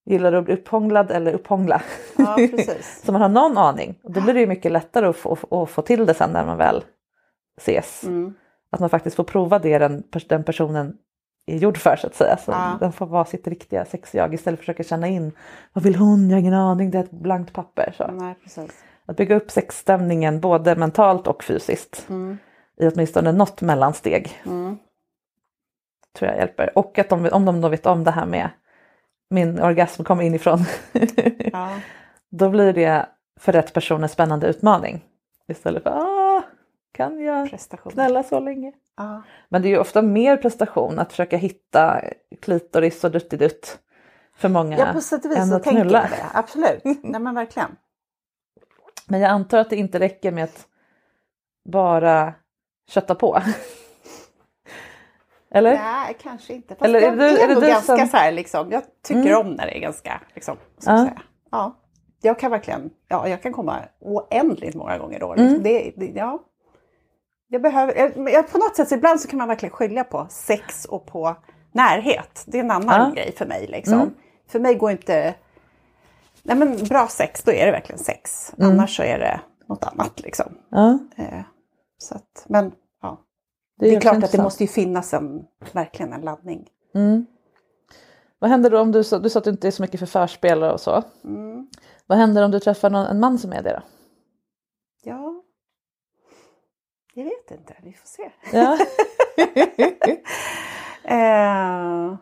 [0.08, 1.82] Gillar du att bli upphånglad eller upphångla?
[2.18, 3.02] Ja, precis.
[3.06, 3.98] Så man har någon aning.
[4.02, 6.46] Och då blir det ju mycket lättare att få, att få till det sen när
[6.46, 6.84] man väl
[7.60, 8.04] ses.
[8.04, 8.34] Mm.
[8.70, 10.94] Att man faktiskt får prova det den, den personen
[11.46, 12.36] är gjord för så att säga.
[12.36, 12.76] Så Ja.
[12.80, 15.32] Den får vara sitt riktiga sexjag istället för att försöka känna in
[15.72, 16.30] vad vill hon?
[16.30, 17.94] Jag har ingen aning, det är ett blankt papper.
[17.96, 18.06] Så.
[18.06, 18.84] Nej, precis.
[19.06, 22.38] Att bygga upp sexstämningen både mentalt och fysiskt Mm.
[22.80, 24.78] i åtminstone något mellansteg Mm.
[26.18, 26.78] tror jag hjälper.
[26.78, 28.50] Och att de, om de då vet om det här med
[29.30, 30.58] min orgasm kommer inifrån
[31.52, 31.80] Ja.
[32.30, 33.06] då blir det
[33.40, 35.04] för rätt person en spännande utmaning.
[35.48, 36.42] Istället för ah,
[36.92, 37.92] kan jag Prestation.
[37.92, 38.72] knälla så länge?
[38.96, 39.22] Ja.
[39.48, 42.00] Men det är ju ofta mer prestation att försöka hitta
[42.42, 43.78] klitoris och duttidutt
[44.36, 46.10] för många ja, på sätt och vis så att tänker jag det.
[46.34, 46.84] Absolut.
[47.02, 47.76] Nej, men verkligen.
[49.06, 50.66] Men jag antar att det inte räcker med att
[51.64, 52.34] bara
[52.88, 53.42] kötta på.
[55.50, 55.74] Eller?
[55.74, 56.74] Nej, kanske inte.
[56.74, 58.70] Fast Eller är jag det- är, är du ganska som- så här liksom.
[58.72, 59.46] Jag tycker Mm.
[59.46, 60.56] om när det är ganska liksom.
[60.84, 61.04] jag, Ja.
[61.04, 61.22] säga.
[61.50, 61.76] Ja.
[62.22, 65.34] jag kan verkligen, ja, jag kan komma oändligt många gånger då.
[65.34, 65.48] Liksom.
[65.48, 65.62] Mm.
[65.62, 66.38] Det, det, ja.
[67.48, 67.94] Jag behöver,
[68.30, 71.36] jag, på något sätt så ibland så kan man verkligen skilja på sex och på
[71.72, 72.44] närhet.
[72.46, 73.14] Det är en annan Ja.
[73.22, 73.94] grej för mig liksom.
[73.94, 74.14] Mm.
[74.48, 75.34] För mig går inte,
[76.42, 78.52] nej men bra sex, då är det verkligen sex.
[78.58, 78.70] Mm.
[78.70, 80.46] Annars så är det något annat liksom.
[81.16, 81.40] Eh,
[81.98, 82.72] så att, men
[83.78, 86.68] det det är, klart att det måste ju finnas en, verkligen en laddning.
[86.94, 87.26] Mm.
[88.38, 90.62] Vad händer då om du, du sa att du inte är så mycket för förspel
[90.62, 91.02] och så.
[91.24, 91.68] Mm.
[92.06, 93.82] Vad händer om du träffar någon, en man som är det då?
[95.02, 95.42] Ja,
[97.14, 97.76] jag vet inte.
[97.82, 98.30] Vi får se.
[98.52, 98.78] Ja.
[101.14, 102.18] eh,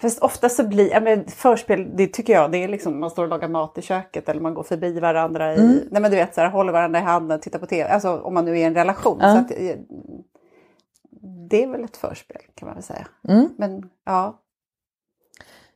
[0.00, 3.22] fast ofta så blir, ja, men förspel, det tycker jag, det är liksom man står
[3.22, 5.80] och lagar mat i köket eller man går förbi varandra i, Mm.
[5.90, 8.34] nej men du vet så här, håller varandra i handen, tittar på tv, alltså om
[8.34, 9.18] man nu är i en relation.
[9.20, 9.32] Ja.
[9.32, 9.76] Så att, eh,
[11.50, 13.06] det är väl ett förspel kan man väl säga.
[13.28, 13.48] Mm.
[13.58, 14.40] Men ja,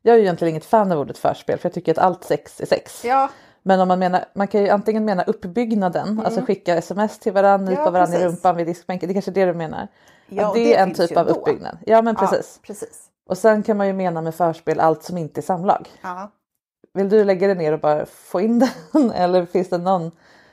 [0.03, 2.61] Jag är ju egentligen inget fan av ordet förspel för jag tycker att allt sex
[2.61, 3.05] är sex.
[3.05, 3.29] ja,
[3.63, 7.71] Men om man menar, man kan ju antingen mena uppbyggnaden, alltså skicka sms till varandra,
[7.71, 7.85] nypa Mm.
[7.85, 8.37] Ja, varandra i precis.
[8.37, 9.89] rumpan vid diskbänken, det är kanske är det du menar?
[10.29, 11.33] ja att det, är en typ av då.
[11.33, 11.79] uppbyggnad.
[11.87, 12.59] Ja men precis.
[12.63, 13.09] Ja, precis.
[13.33, 15.89] Och sen kan man ju mena med förspel allt som inte är samlag.
[16.03, 16.31] Ja.
[16.95, 18.59] Vill du lägga dig ner och bara få in
[18.93, 20.03] den eller finns det någon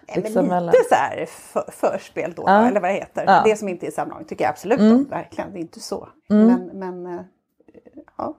[0.08, 2.68] Nej, liksom lite så här för, förspel då, Ja.
[2.68, 3.24] eller vad det heter.
[3.28, 3.42] Ja.
[3.46, 4.96] Det som inte är samlag tycker jag absolut Mm.
[4.96, 5.52] om, verkligen.
[5.54, 6.10] Det är inte så.
[6.30, 6.48] Mm.
[6.48, 7.22] Men, men eh,
[8.18, 8.38] ja.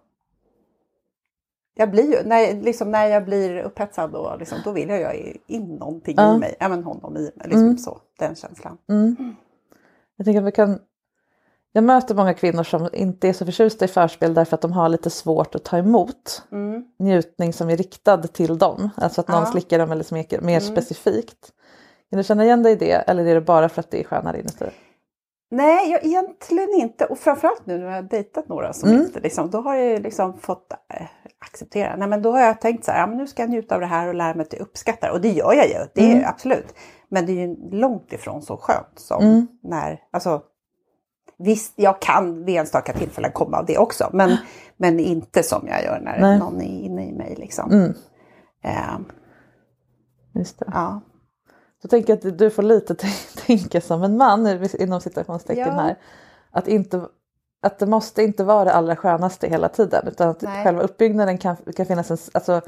[1.74, 5.34] Jag blir ju, när, liksom, när jag blir upphetsad då, liksom, då vill jag ju
[5.46, 6.34] in någonting Ja.
[6.34, 6.56] i mig.
[6.60, 7.78] Men honom i mig, liksom Mm.
[7.78, 7.98] så.
[8.18, 8.78] Den känslan.
[8.88, 9.34] Mm.
[10.16, 10.78] Jag tänker att vi kan
[11.72, 14.88] jag möter många kvinnor som inte är så förtjusta i förspel därför att de har
[14.88, 16.84] lite svårt att ta emot Mm.
[16.98, 18.90] njutning som är riktad till dem.
[18.96, 19.50] Alltså att någon Ja.
[19.50, 20.72] slickar dem eller smeker mer Mm.
[20.72, 21.52] specifikt.
[22.10, 24.04] Kan du känna igen dig i det eller är det bara för att det är
[24.04, 24.64] skönare inuti?
[25.50, 27.04] Nej, jag, egentligen inte.
[27.06, 29.00] Och framförallt nu när jag har dejtat några som Mm.
[29.02, 31.06] inte liksom, då har jag ju liksom fått äh,
[31.38, 31.96] acceptera.
[31.96, 33.80] Nej, men då har jag tänkt så här, ja, men nu ska jag njuta av
[33.80, 35.12] det här och lära mig att uppskatta.
[35.12, 36.24] Och det gör jag ju, det är Mm.
[36.28, 36.74] absolut.
[37.08, 39.46] Men det är ju långt ifrån så skönt som Mm.
[39.62, 40.42] när, alltså
[41.42, 44.36] Visst, jag kan vid enstaka tillfällen komma av det också, men,
[44.76, 46.38] men inte som jag gör när Nej.
[46.38, 47.34] någon är inne i mig.
[47.38, 47.70] Liksom.
[47.72, 47.94] Mm.
[48.64, 48.98] Eh,
[50.34, 50.70] Just det.
[50.74, 51.00] ja.
[51.82, 52.94] Så tänker jag att du får lite
[53.46, 55.72] tänka som en man inom citationstecken Ja.
[55.72, 55.96] här.
[56.50, 57.02] Att, inte,
[57.62, 60.64] att det måste inte vara det allra skönaste hela tiden utan att Nej.
[60.64, 62.60] själva uppbyggnaden kan, kan finnas en, alltså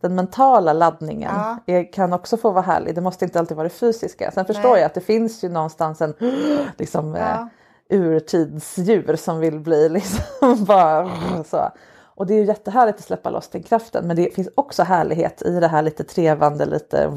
[0.00, 1.56] den mentala laddningen Ja.
[1.66, 2.94] är, kan också få vara härlig.
[2.94, 4.30] Det måste inte alltid vara det fysiska.
[4.30, 4.80] Sen förstår Nej.
[4.80, 6.14] jag att det finns ju någonstans en
[6.76, 7.48] liksom, eh, Ja.
[7.88, 11.10] Urtidsdjur som vill bli liksom bara
[11.44, 11.70] så.
[12.00, 15.42] Och det är ju jättehärligt att släppa loss den kraften men det finns också härlighet
[15.42, 17.12] i det här lite trevande, lite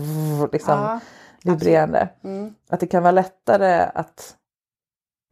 [0.51, 0.99] liksom Ja,
[1.43, 2.09] vibrerande.
[2.24, 2.53] Mm.
[2.69, 4.36] Att det kan vara lättare att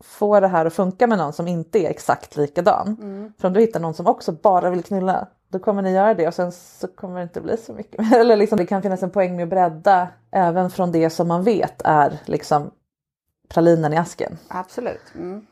[0.03, 2.97] få det här att funka med någon som inte är exakt likadan.
[3.01, 3.33] Mm.
[3.37, 6.27] För om du hittar någon som också bara vill knulla då kommer ni göra det
[6.27, 8.13] och sen så kommer det inte bli så mycket.
[8.13, 11.43] Eller liksom, det kan finnas en poäng med att bredda även från det som man
[11.43, 12.71] vet är liksom
[13.49, 14.37] pralinen i asken.
[14.47, 15.15] Absolut.
[15.15, 15.45] Mm.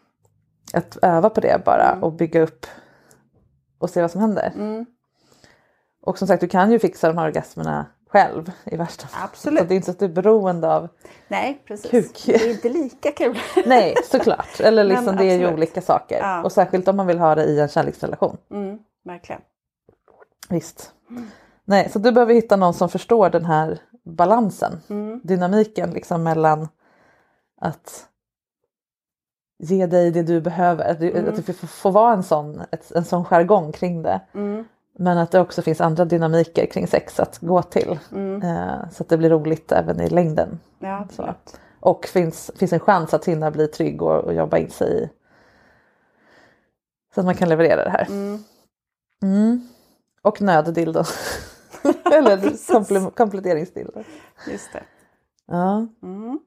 [0.73, 2.65] Att öva på det bara och bygga upp
[3.79, 4.51] och se vad som händer.
[4.55, 4.85] Mm.
[6.01, 9.21] Och som sagt du kan ju fixa de här orgasmerna själv i värsta fall.
[9.23, 9.59] Absolut.
[9.59, 10.87] Så det är inte så att du är beroende av
[11.27, 11.91] Nej, precis.
[11.91, 12.23] Kuk.
[12.25, 13.39] Det är inte lika kul.
[13.65, 14.59] Nej såklart.
[14.59, 16.19] Eller Men liksom det är ju olika saker.
[16.19, 16.43] Ja.
[16.43, 18.37] Och särskilt om man vill ha det i en kärleksrelation.
[18.51, 19.41] Mm, verkligen.
[20.49, 20.91] Visst.
[21.65, 24.81] Nej, så du behöver hitta någon som förstår den här balansen.
[24.89, 25.21] Mm.
[25.23, 26.67] Dynamiken liksom mellan
[27.61, 28.07] att
[29.59, 30.91] ge dig det du behöver.
[30.91, 31.29] Att, du, Mm.
[31.29, 32.61] att det får, vara en sån,
[32.95, 34.21] en sån jargong kring det.
[34.33, 34.65] Mm.
[34.99, 37.99] Men att det också finns andra dynamiker kring sex att gå till.
[38.11, 38.41] Mm.
[38.41, 40.59] Eh, så att det blir roligt även i längden.
[40.79, 41.07] Ja.
[41.79, 45.09] Och finns, finns en chans att hinna bli trygg och, och jobba in sig i.
[47.13, 48.05] Så att man kan leverera det här.
[48.09, 48.43] Mm.
[49.23, 49.67] Mm.
[50.21, 51.03] Och nöddildo.
[52.13, 54.03] Eller komple- kompletteringsdildo.
[54.51, 54.83] Just det.
[55.47, 55.87] Ja.
[56.03, 56.39] Mm.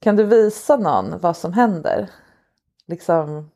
[0.00, 2.10] Kan du visa någon vad som händer?
[2.86, 3.50] Liksom,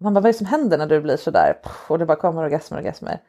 [0.00, 1.58] man bara, vad är det som händer när du blir sådär
[1.88, 3.20] och det bara kommer orgasmer och orgasmer?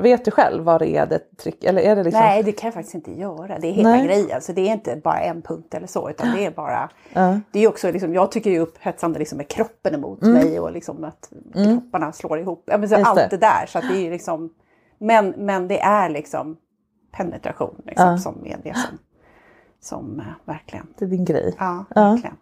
[0.00, 2.20] Vet du själv vad det är det tryck, eller är det liksom?
[2.22, 3.58] Nej, det kan jag faktiskt inte göra.
[3.58, 4.06] Det är hela Nej.
[4.06, 4.42] grejen.
[4.42, 6.90] Så det är inte bara en punkt eller så, utan det är bara...
[7.12, 7.40] Ja.
[7.52, 10.34] Det är också liksom, jag tycker ju upphetsande liksom med kroppen emot Mm.
[10.34, 12.62] mig och liksom att kropparna slår ihop.
[12.66, 13.36] Ja, men så Just allt det.
[13.36, 13.66] där.
[13.68, 14.54] Så det är liksom,
[14.98, 16.56] men, men det är liksom
[17.12, 18.18] penetration liksom, Ja.
[18.18, 18.98] som är det som,
[19.80, 20.86] som eh, verkligen...
[20.98, 21.54] Det är din grej.
[21.58, 22.36] Ja, verkligen.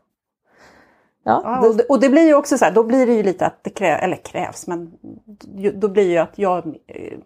[1.24, 3.22] Ja, Ja, och, det, och det blir ju också så här, då blir det ju
[3.22, 4.92] lite att det krävs, eller krävs, men
[5.74, 7.18] då blir ju att jag, eh,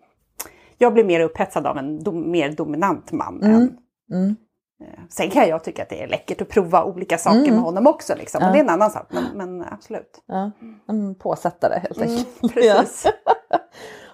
[0.78, 3.42] jag blir mer upphetsad av en dom, mer dominant man.
[3.42, 3.76] Än,
[4.12, 4.36] Mm.
[4.82, 7.54] eh, sen kan jag tycka att det är läckert att prova olika saker Mm.
[7.54, 8.46] med honom också, liksom, Ja.
[8.46, 10.22] och det är en annan sak, men, men absolut.
[10.26, 10.50] Ja,
[10.88, 12.54] en påsättare helt Mm, enkelt.
[12.54, 13.06] precis.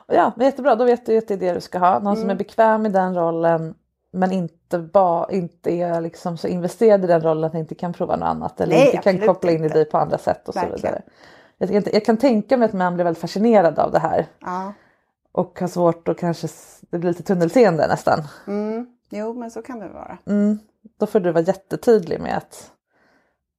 [0.09, 0.33] Ja.
[0.37, 1.99] men jättebra, då vet du att det är det du ska ha.
[1.99, 2.37] Någon som är Mm.
[2.39, 3.75] bekväm i den rollen
[4.17, 7.93] men inte, ba, inte är liksom så investerad i den rollen att den inte kan
[7.93, 10.55] prova något annat eller Nej, inte kan koppla in i dig på andra sätt och
[10.55, 10.81] så Verkligen.
[10.83, 11.03] vidare.
[11.59, 14.73] Jag, kan- jag kan tänka mig att män blir väldigt fascinerade av det här Ja.
[15.33, 16.49] och har svårt att kanske,
[16.91, 18.23] det blir lite tunnelseende nästan.
[18.47, 18.87] Mm.
[19.11, 20.19] Jo, men så kan det vara.
[20.27, 20.59] Mm.
[20.99, 22.71] Då får du vara jättetydlig med att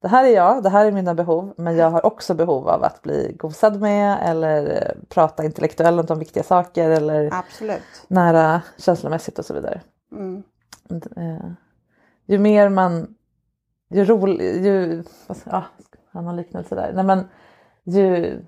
[0.01, 2.83] det här är jag, det här är mina behov, men jag har också behov av
[2.83, 7.81] att bli gosad med eller eh, prata intellektuellt om viktiga saker eller Absolut.
[8.07, 9.81] nära känslomässigt och så vidare.
[10.11, 10.43] Mm.
[11.17, 11.51] Eh,
[12.25, 13.15] ju mer man,
[13.89, 15.03] ju rolig, ju,
[15.45, 15.63] ja,
[16.11, 16.91] har någon liknelse där?
[16.93, 17.27] Nej men
[17.83, 18.39] ju,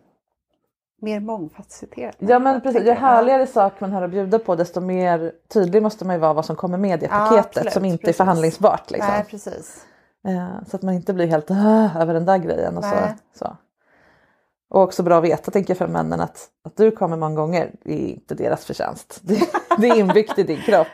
[1.02, 2.16] Mer mångfacetterat.
[2.20, 6.06] ja men precis, ju härligare sak man har att bjuda på desto mer tydlig måste
[6.06, 8.20] man ju vara vad som kommer med i Ja, paketet absolut, som inte precis.
[8.20, 8.92] är förhandlingsbart.
[8.92, 9.12] Liksom.
[9.12, 9.86] Nej, precis.
[10.28, 11.52] Eh, Så att man inte blir helt
[11.96, 12.78] över den där grejen.
[12.78, 12.96] Och, så,
[13.36, 13.58] så.
[14.70, 17.72] och också bra att veta tänker jag för männen att, att du kommer många gånger
[17.86, 19.20] är inte deras förtjänst.
[19.24, 19.40] Det,
[19.78, 20.88] det är inbyggt i din kropp.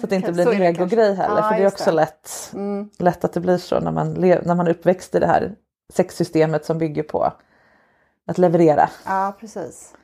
[0.00, 1.36] Så att det inte blir en egogrej heller.
[1.36, 1.96] Ja, för det är också det.
[1.96, 2.90] lätt, Mm.
[2.98, 5.52] lätt att det blir så när man, när man är uppväxt i det här
[5.92, 7.32] sexsystemet som bygger på
[8.26, 8.88] att leverera.
[9.06, 9.94] Ja, precis.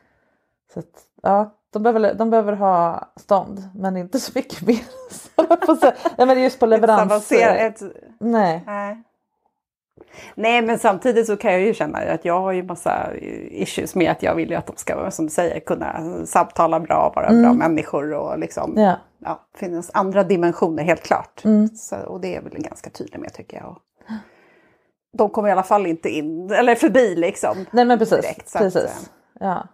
[0.75, 0.87] Så att,
[1.23, 4.81] ja, de, behöver, de behöver ha stånd men inte så mycket mer.
[6.17, 7.03] Ja, men det är just på leverans.
[7.13, 7.83] Avancerat.
[8.21, 8.63] Nej.
[8.67, 9.03] Nej.
[10.35, 13.15] Nej, men samtidigt så kan jag ju känna att jag har ju massa
[13.51, 17.13] issues med att jag vill ju att de ska, som du säger, kunna samtala bra,
[17.17, 18.97] vara bra människor och liksom, Ja.
[19.19, 21.45] Ja, finnas andra dimensioner helt klart.
[21.45, 21.69] Mm.
[21.69, 23.71] Så, och det är väl ganska tydligt med tycker jag.
[23.71, 23.79] Och
[25.19, 27.65] de kommer i alla fall inte in, eller förbi liksom.
[27.71, 28.21] Nej men precis.
[28.21, 28.85] direkt, så att, precis.
[28.85, 29.09] eh,
[29.41, 29.69] ja.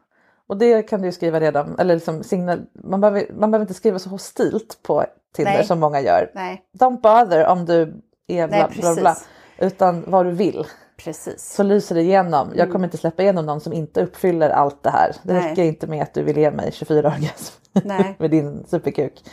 [0.47, 3.75] Och det kan du ju skriva redan, eller liksom signal, man, behöver, man behöver inte
[3.75, 5.67] skriva så hostilt på Tinder Nej.
[5.67, 6.31] som många gör.
[6.35, 9.11] Nej, Don't bother om du är bla Nej, bla bla.
[9.13, 9.29] precis.
[9.59, 10.67] Utan vad du vill.
[11.05, 11.55] Precis.
[11.55, 12.53] Så lyser det igenom.
[12.55, 15.17] Jag kommer inte släppa igenom någon som inte uppfyller allt det här.
[15.23, 15.51] Det Nej.
[15.51, 17.55] räcker inte med att du vill ge mig 24 orgasm
[18.19, 19.25] med din superkuk.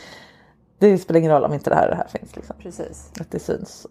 [0.78, 2.36] Det spelar ingen roll om inte det här det här finns.
[2.36, 2.56] Liksom.
[2.58, 3.10] Precis.
[3.20, 3.86] Att det syns.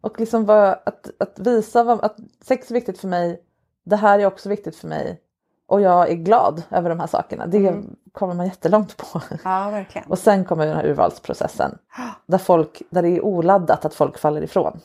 [0.00, 3.40] Och liksom vad, att, att visa vad, att sex är viktigt för mig.
[3.84, 5.20] Det här är också viktigt för mig.
[5.66, 7.46] Och jag är glad över de här sakerna.
[7.46, 7.96] Det Mm.
[8.12, 9.20] kommer man jättelångt på.
[9.44, 10.08] Ja, verkligen.
[10.10, 11.78] Och sen kommer den här urvalsprocessen.
[12.26, 14.80] Där, folk, där det är oladdat att folk faller ifrån.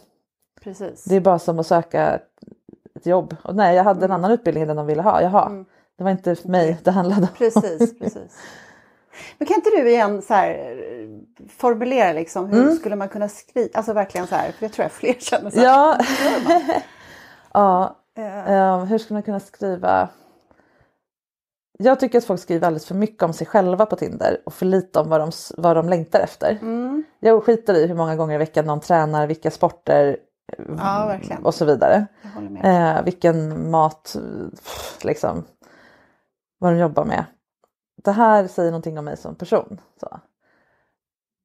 [0.63, 1.03] Precis.
[1.03, 2.19] Det är bara som att söka
[2.95, 3.35] ett, jobb.
[3.43, 5.21] Och nej, jag hade en annan utbildning än de ville ha.
[5.21, 5.65] Jaha,
[5.97, 7.27] det var inte för mig det handlade om.
[7.37, 8.37] Precis, precis.
[9.37, 10.83] Men kan inte du igen så här,
[11.57, 12.75] formulera liksom, hur Mm.
[12.75, 15.59] skulle man kunna skriva, alltså verkligen så här, för jag tror jag fler känner så
[15.59, 15.65] här.
[15.65, 15.97] Ja,
[17.53, 17.95] ja
[18.47, 20.09] eh, hur ska man kunna skriva?
[21.79, 24.65] Jag tycker att folk skriver alldeles för mycket om sig själva på Tinder och för
[24.65, 26.57] lite om vad de, vad de längtar efter.
[26.61, 27.03] Mm.
[27.19, 30.17] Jag skiter i hur många gånger i veckan någon tränar, vilka sporter
[30.57, 31.45] Ja, verkligen.
[31.45, 32.07] och så vidare.
[32.63, 34.15] Eh, vilken mat,
[34.51, 35.43] pff, liksom,
[36.59, 37.25] vad de jobbar med.
[38.03, 39.81] Det här säger någonting om mig som person.
[39.99, 40.19] Så.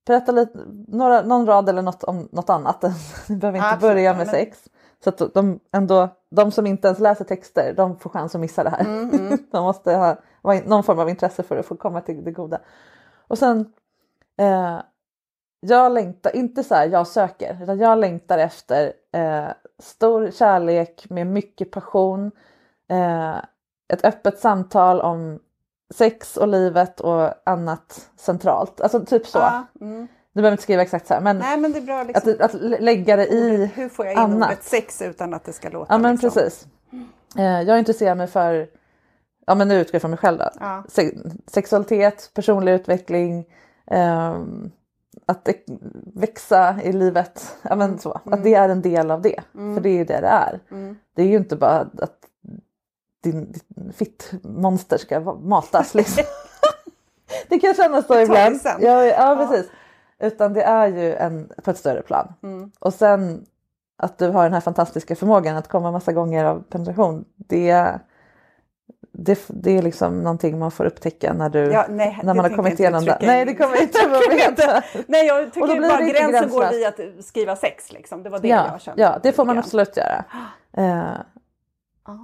[0.07, 2.81] Berätta lite, några, någon rad eller något om något annat.
[3.29, 4.59] Du behöver inte Absolut, börja med men- sex.
[5.05, 8.65] Så att de, ändå, de som inte ens läser texter, de får chans att missa
[8.65, 8.81] det här.
[8.81, 12.31] Mm, de måste ha ha någon form av intresse för att få komma till det
[12.33, 12.59] goda.
[13.29, 13.73] Och sen,
[14.39, 14.79] eh,
[15.67, 19.49] jag längtar, inte så här jag söker, utan jag längtar efter eh,
[19.83, 22.31] stor kärlek med mycket passion,
[22.91, 23.37] eh,
[23.93, 25.39] ett öppet samtal om
[25.95, 28.81] sex och livet och annat centralt.
[28.81, 29.39] Alltså typ så.
[29.39, 30.07] Ja, mm.
[30.33, 32.33] Du behöver inte skriva exakt så här men, Nej men det är bra liksom.
[32.41, 34.49] att, att lägga det i Hur får jag in annat.
[34.51, 36.31] ordet sex utan att det ska låta Ja men liksom.
[36.31, 36.67] precis.
[37.39, 38.67] Eh, jag intresserar mig för,
[39.47, 40.51] ja men nu utgår jag från mig själv då.
[40.61, 40.85] Ja.
[40.89, 43.45] Se- sexualitet, personlig utveckling,
[43.87, 44.71] ehm,
[45.27, 45.49] att
[46.15, 47.57] växa i livet.
[47.63, 48.21] Ja, men så.
[48.25, 49.41] Att det är en del av det.
[49.53, 50.61] För det är ju det det är.
[51.15, 52.19] Det är ju inte bara att
[53.23, 56.25] din, din fittmonster ska matas liksom.
[57.49, 58.61] det kan kännas så ibland.
[58.81, 59.71] Ja, ja, precis.
[60.19, 62.35] Utan det är ju en, på ett större plan.
[62.79, 63.47] Och sen
[63.97, 67.25] att du har den här fantastiska förmågan att komma massa gånger av penetration.
[67.37, 68.01] Det,
[69.17, 72.57] det, det är liksom någonting man får upptäcka när, du, Ja, nej, när man har
[72.57, 73.19] kommit igenom det.
[73.21, 73.99] Nej det kommer inte
[74.29, 74.83] att veta.
[75.07, 76.99] Nej jag Och då tycker blir bara gränsen går gränslöst.
[76.99, 78.23] vid att skriva sex liksom.
[78.23, 79.03] Det var det Ja, jag kände.
[79.03, 80.25] ja det får man absolut göra.
[80.77, 81.21] Eh,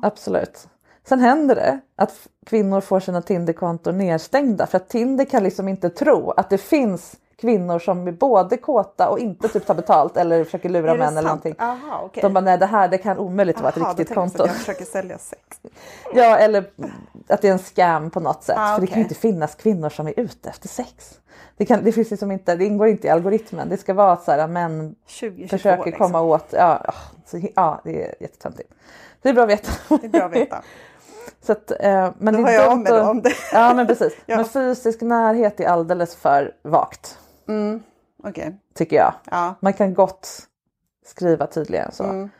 [0.03, 0.69] Absolut.
[1.09, 2.13] Sen händer det att
[2.47, 7.17] kvinnor får sina Tinderkonton nedstängda för att Tinder kan liksom inte tro att det finns
[7.41, 11.13] kvinnor som är både kåta och inte typ tar betalt eller försöker lura män eller
[11.15, 11.25] sant?
[11.27, 11.55] någonting.
[11.59, 12.21] Aha, okej.
[12.23, 14.31] De bara nej det här det kan omöjligt vara ett Aha, då riktigt tänker jag
[14.31, 14.43] konto.
[14.43, 15.43] att Jag försöker sälja sex.
[16.15, 16.65] Ja eller
[17.29, 18.57] att det är en scam på något sätt.
[18.59, 21.19] Ah, För det kan ju inte finnas kvinnor som är ute efter sex.
[21.57, 23.69] Det, kan, det, finns liksom inte, det ingår inte i algoritmen.
[23.69, 26.07] Det ska vara så här män 20, 22 försöker liksom.
[26.07, 26.47] komma åt.
[26.51, 26.95] Ja, ja,
[27.27, 28.73] så, ja det är jättetöntigt.
[29.23, 29.71] Det är bra att veta.
[29.89, 30.63] Det är bra att veta.
[31.43, 33.33] Så att, eh, men Då har jag dumt med att- om det.
[33.53, 34.13] Ja men precis.
[34.27, 34.37] Ja.
[34.37, 37.19] Men fysisk närhet är alldeles för vagt.
[38.25, 38.61] Okej.
[38.75, 39.13] Tycker jag.
[39.31, 39.55] Ja.
[39.61, 40.47] Man kan gott
[41.07, 42.05] skriva tydligare så.
[42.05, 42.31] Mm.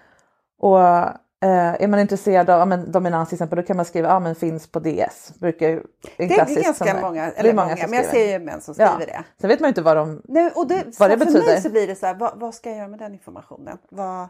[0.59, 4.21] Och eh, är man intresserad av men, dominans till exempel då kan man skriva ja
[4.21, 5.33] men finns på DS.
[5.41, 5.83] Brukar ju, en
[6.17, 8.93] Det är ganska som många, eller många, som men jag ser ju män som skriver
[9.01, 9.07] ja.
[9.07, 9.25] det.
[9.41, 10.23] Sen vet man ju inte vad de...
[10.25, 11.47] Nej, och det, Vad det för betyder.
[11.47, 13.79] mig så blir det så här, vad, vad ska jag göra med den informationen?
[13.91, 14.29] Vad,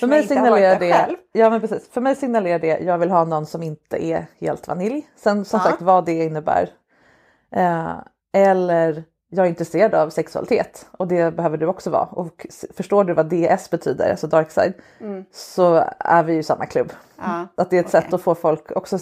[0.00, 1.16] För mig signalerar det, själv.
[1.32, 1.88] ja men precis.
[1.88, 5.08] För mig signalerar det, jag vill ha någon som inte är helt vanilj.
[5.16, 5.70] Sen som Ja.
[5.70, 6.70] sagt vad det innebär.
[7.54, 7.92] Eh,
[8.32, 12.04] eller jag är intresserad av sexualitet och det behöver du också vara.
[12.04, 14.72] Och förstår du vad DS betyder, alltså dark side,
[15.32, 16.92] så är vi ju samma klubb.
[17.24, 17.30] Mm.
[17.56, 18.02] Ja, Att det är ett okej.
[18.02, 18.98] sätt att få folk också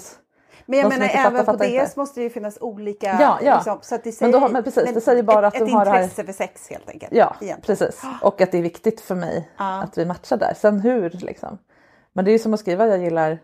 [0.66, 1.84] Men jag de menar inte fattar, även på fattar inte.
[1.86, 3.16] DS måste det ju finnas olika...
[3.20, 3.54] Ja, ja.
[3.54, 5.58] Liksom, så att det Men säger, då har- men precis, det säger bara ett, att
[5.60, 7.12] de ett har det här- intresse för sex helt enkelt.
[7.14, 7.60] Ja, egentligen.
[7.78, 8.02] precis.
[8.22, 9.82] Och att det är viktigt för mig Ja.
[9.82, 10.54] att vi matchar där.
[10.56, 11.58] Sen hur liksom.
[12.12, 13.38] Men det är ju som att skriva jag gillar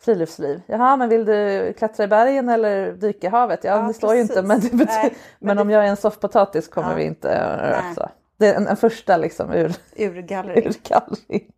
[0.00, 0.62] friluftsliv.
[0.66, 3.64] Jaha, men vill du klättra i bergen eller dyka i havet?
[3.64, 4.42] Ja, Ja, det står ju inte.
[4.42, 6.94] Men, det betyder, Nej, men, men om jag är en soffpotatis kommer Ja.
[6.96, 7.56] vi inte...
[7.62, 7.94] Nej.
[7.94, 8.08] Så.
[8.36, 10.66] Det är en, en första liksom ur, Urgallring.
[10.66, 11.50] ur gallring.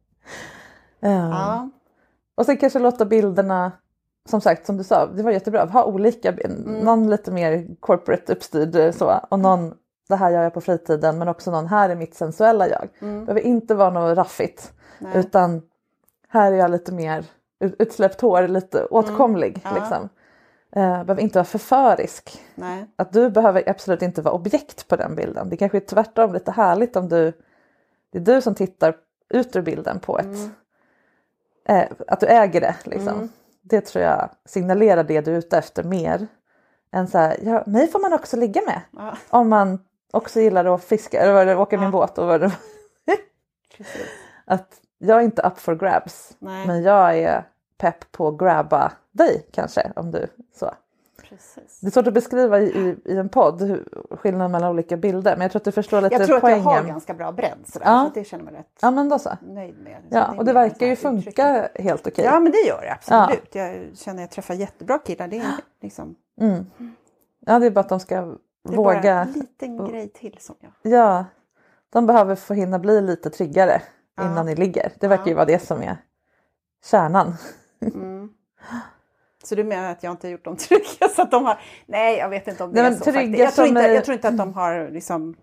[1.01, 1.09] Ja.
[1.31, 1.71] Ja.
[2.35, 3.73] Och sen kanske låta bilderna,
[4.29, 6.79] som sagt som du sa, det var jättebra, ha olika, Mm.
[6.81, 9.75] någon lite mer corporate uppstyrd eh, så och någon
[10.09, 12.89] det här gör jag på fritiden men också någon här är mitt sensuella jag.
[13.01, 13.21] Mm.
[13.21, 14.73] Det behöver inte vara något raffigt
[15.15, 15.63] utan
[16.29, 17.25] här är jag lite mer
[17.61, 19.61] utsläppt hår, lite åtkomlig.
[19.65, 19.77] Mm.
[19.77, 19.81] Ja.
[19.81, 20.09] Liksom.
[20.73, 22.43] Eh, behöver inte vara förförisk.
[22.55, 22.87] Nej.
[22.97, 25.49] Att du behöver absolut inte vara objekt på den bilden.
[25.51, 27.33] Det kanske är tvärtom lite härligt om du
[28.13, 28.97] det är du som tittar
[29.29, 30.51] ut ur bilden på ett Mm.
[31.69, 33.29] eh, att du äger det liksom.
[33.63, 36.27] Det tror jag signalerar det du är ute efter mer
[36.93, 38.81] än så här, ja, mig får man också ligga med.
[38.91, 39.17] Ja.
[39.31, 39.79] Om man
[40.13, 42.53] också gillar att fiska eller åka min båt och vad det.
[44.45, 46.67] Att jag är inte up for grabs Nej.
[46.67, 50.71] men jag är pepp på att grabba dig kanske om du så.
[51.23, 51.81] Precis.
[51.81, 55.33] Det är svårt att beskriva i, i, i en podd hur, skillnaden mellan olika bilder
[55.37, 56.63] men jag tror att du förstår lite Jag tror att poängen.
[56.65, 58.01] jag har ganska bra bredd sådär, Ja.
[58.01, 59.31] så att det känner jag mig rätt Ja men då så.
[59.43, 59.97] nöjd med.
[60.11, 62.25] Så Ja, är och det verkar ju funka helt okej.
[62.25, 63.55] Ja men det gör det absolut.
[63.55, 65.29] Jag känner att jag träffar jättebra killar.
[65.29, 65.45] Det är,
[65.83, 66.17] liksom,
[67.47, 69.15] Ja, det är bara att de ska det är bara våga.
[69.21, 70.93] en liten grej till som jag...
[70.93, 71.25] Ja,
[71.91, 73.83] de behöver få hinna bli lite tryggare
[74.21, 74.93] innan ni ligger.
[75.01, 75.97] Det verkar ju vara det som är
[76.91, 77.35] kärnan.
[79.45, 81.61] Så du menar att jag inte har gjort dem trygga så att de har...
[81.87, 83.39] Nej jag vet inte om det Nej, är så trygga faktiskt.
[83.41, 85.37] Jag tror, inte, är- jag tror inte att de har liksom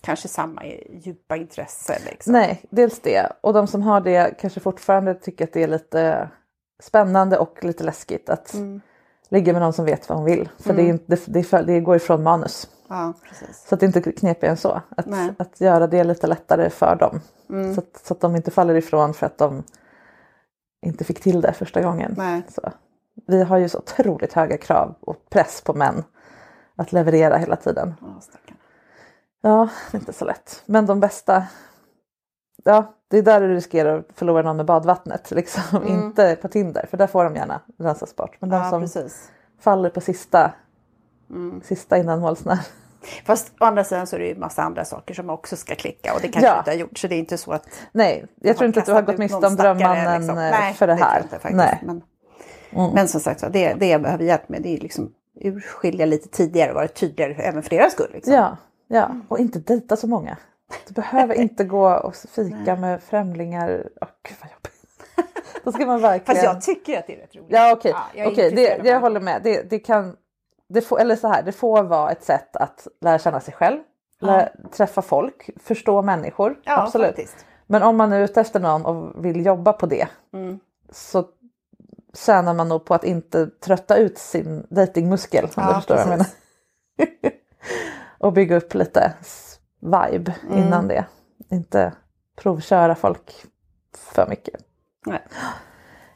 [0.00, 1.98] kanske samma djupa intresse.
[2.10, 2.32] Liksom.
[2.32, 3.32] Nej, dels det.
[3.40, 6.28] Och de som har det kanske fortfarande tycker att det är lite
[6.82, 8.80] spännande och lite läskigt att Mm.
[9.28, 10.48] ligga med någon som vet vad hon vill.
[10.58, 12.68] För det, är inte, det, det, det går ifrån manus.
[12.96, 13.64] Ja, precis.
[13.68, 14.80] Så att det är inte knepigare än så.
[14.96, 15.22] Att, Nej.
[15.22, 15.34] Mm.
[15.38, 17.20] att göra det lite lättare för dem.
[17.74, 19.62] Så, att, så att de inte faller ifrån för att de
[20.86, 22.14] inte fick till det första gången.
[22.18, 22.42] Nej.
[22.48, 22.72] Så.
[23.26, 26.04] Vi har ju så otroligt höga krav och press på män
[26.76, 27.94] att leverera hela tiden.
[28.00, 28.56] Ja, stackarn.
[29.40, 30.62] Ja, det är inte så lätt.
[30.66, 31.46] Men de bästa,
[32.64, 35.30] ja det är där du riskerar att förlora någon med badvattnet.
[35.30, 35.86] Liksom.
[35.88, 38.36] Inte på Tinder, för där får de gärna rensas bort.
[38.40, 39.30] Men de Ja, som precis.
[39.60, 40.52] faller på sista,
[41.62, 42.58] sista innan målsnär.
[43.24, 46.14] Fast å andra sidan så är det ju massa andra saker som också ska klicka
[46.14, 46.58] och det kanske Ja.
[46.58, 46.98] inte har gjort.
[46.98, 49.46] Så det är inte så att Nej, jag tror inte att du har gått miste
[49.46, 50.38] om drömmannen liksom.
[50.38, 51.16] eh, för det här.
[51.22, 51.54] inte faktiskt.
[51.56, 51.80] Nej.
[51.82, 52.02] Men,
[52.94, 56.28] men som sagt så, det, det jag behöver hjälp med det är liksom urskilja lite
[56.28, 58.10] tidigare och vara tydligare även för deras skull.
[58.12, 58.34] Liksom.
[58.34, 58.56] Ja,
[58.88, 60.36] Ja, och inte dejta så många.
[60.88, 63.68] Du behöver inte gå och fika med främlingar.
[64.00, 65.34] Oh, gud vad jobbigt.
[65.64, 66.42] Då ska man verkligen...
[66.42, 67.48] Fast jag tycker att det är rätt roligt.
[67.50, 68.50] Ja okej, Ja, jag det,
[68.82, 69.40] det jag håller med.
[69.44, 70.16] Det, det kan,
[70.74, 73.80] det får, eller så här, det får vara ett sätt att lära känna sig själv,
[74.20, 76.56] lära, träffa folk, förstå människor.
[76.64, 77.06] Ja, absolut.
[77.06, 77.46] faktiskt.
[77.66, 80.58] Men om man är ute efter någon och vill jobba på det Mm.
[80.90, 81.24] så
[82.26, 85.44] tjänar man nog på att inte trötta ut sin datingmuskel.
[85.44, 86.26] Om Ja, förstår jag
[88.18, 89.12] och bygga upp lite
[89.80, 90.58] vibe Mm.
[90.58, 91.04] innan det.
[91.50, 91.92] Inte
[92.36, 93.44] provköra folk
[93.96, 94.54] för mycket.
[95.06, 95.22] Nej.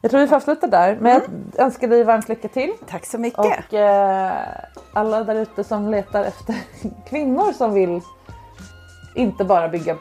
[0.01, 0.97] Jag tror vi får avsluta där.
[1.01, 1.21] Men
[1.55, 2.73] jag önskar dig varmt lycka till.
[2.87, 3.39] Tack så mycket.
[3.39, 4.47] Och eh,
[4.93, 6.55] alla där ute som letar efter
[7.09, 8.01] kvinnor som vill
[9.15, 9.97] inte bara bygga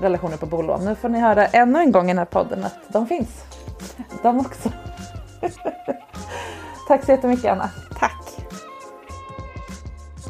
[0.00, 0.84] relationer på bolån.
[0.84, 3.44] Nu får ni höra ännu en gång i den här podden att de finns.
[4.22, 4.70] De också.
[6.88, 7.70] Tack så jättemycket Anna.
[7.98, 8.21] Tack.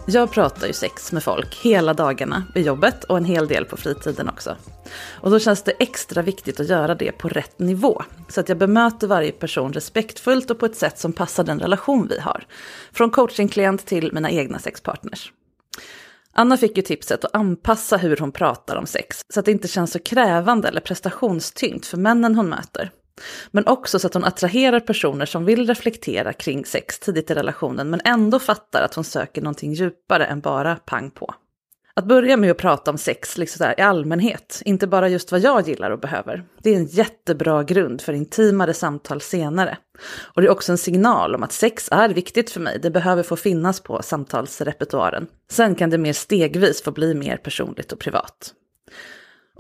[0.07, 3.77] Jag pratar ju sex med folk hela dagarna vid jobbet och en hel del på
[3.77, 4.57] fritiden också.
[5.11, 8.03] Och då känns det extra viktigt att göra det på rätt nivå.
[8.29, 12.07] Så att jag bemöter varje person respektfullt och på ett sätt som passar den relation
[12.09, 12.47] vi har.
[12.93, 15.33] Från coachingklient till mina egna sexpartners.
[16.33, 19.69] Anna fick ju tipset att anpassa hur hon pratar om sex så att det inte
[19.69, 22.91] känns så krävande eller prestationstyngt för männen hon möter.
[23.51, 27.91] Men också så att hon attraherar personer som vill reflektera kring sex tidigt i relationen
[27.91, 31.35] men ändå fattar att hon söker någonting djupare än bara pang på.
[31.95, 35.33] Att börja med att prata om sex liksom så här, i allmänhet, inte bara just
[35.33, 36.45] vad jag gillar och behöver.
[36.59, 39.79] Det är en jättebra grund för intimare samtal senare.
[40.35, 43.23] Och det är också en signal om att sex är viktigt för mig, det behöver
[43.23, 45.27] få finnas på samtalsrepertoaren.
[45.51, 48.55] Sen kan det mer stegvis få bli mer personligt och privat.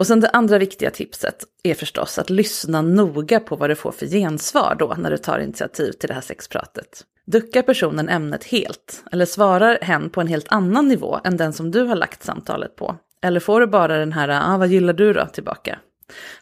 [0.03, 3.93] Och sen det andra viktiga tipset är förstås att lyssna noga på vad du får
[3.93, 7.05] för gensvar då när du tar initiativ till det här sexpratet.
[7.27, 9.05] Duckar personen ämnet helt?
[9.13, 12.77] Eller svarar hen på en helt annan nivå än den som du har lagt samtalet
[12.77, 12.97] på?
[13.23, 15.79] Eller får du bara den här, ah, vad gillar du då, tillbaka?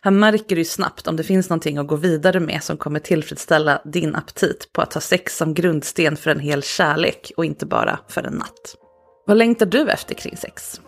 [0.01, 3.83] Här märker du snabbt om det finns någonting att gå vidare med som kommer tillfredsställa
[3.85, 7.99] din aptit på att ha sex som grundsten för en hel kärlek och inte bara
[8.09, 8.77] för en natt.
[9.27, 10.81] Vad längtar du efter kring sex?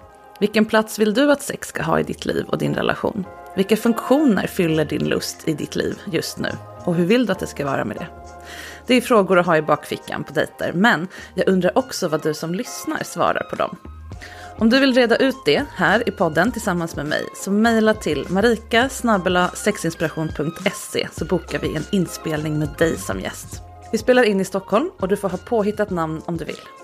[0.43, 3.25] Vilken plats vill du att sex ska ha i ditt liv och din relation?
[3.57, 6.49] Vilka funktioner fyller din lust i ditt liv just nu?
[6.85, 8.07] Och hur vill du att det ska vara med det?
[8.87, 12.35] Det är frågor att ha i bakfickan på dejter, men jag undrar också vad du
[12.35, 13.77] som lyssnar svarar på dem.
[14.59, 18.27] Om du vill reda ut det här i podden tillsammans med mig så mejla till
[18.29, 18.89] marika
[19.55, 23.63] sexinspiration.se så bokar vi en inspelning med dig som gäst.
[23.93, 26.82] Vi spelar in i Stockholm och du får ha påhittat namn om du vill.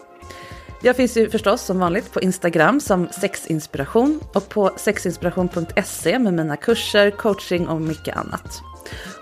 [0.82, 6.56] Jag finns ju förstås som vanligt på Instagram som sexinspiration och på sexinspiration.se med mina
[6.56, 8.60] kurser, coaching och mycket annat.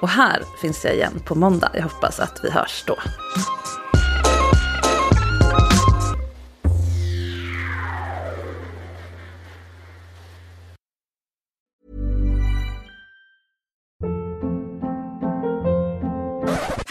[0.01, 1.71] Och här finns jag igen på måndag.
[1.75, 2.97] Jag hoppas att vi hörs då.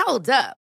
[0.05, 0.64] Hold up.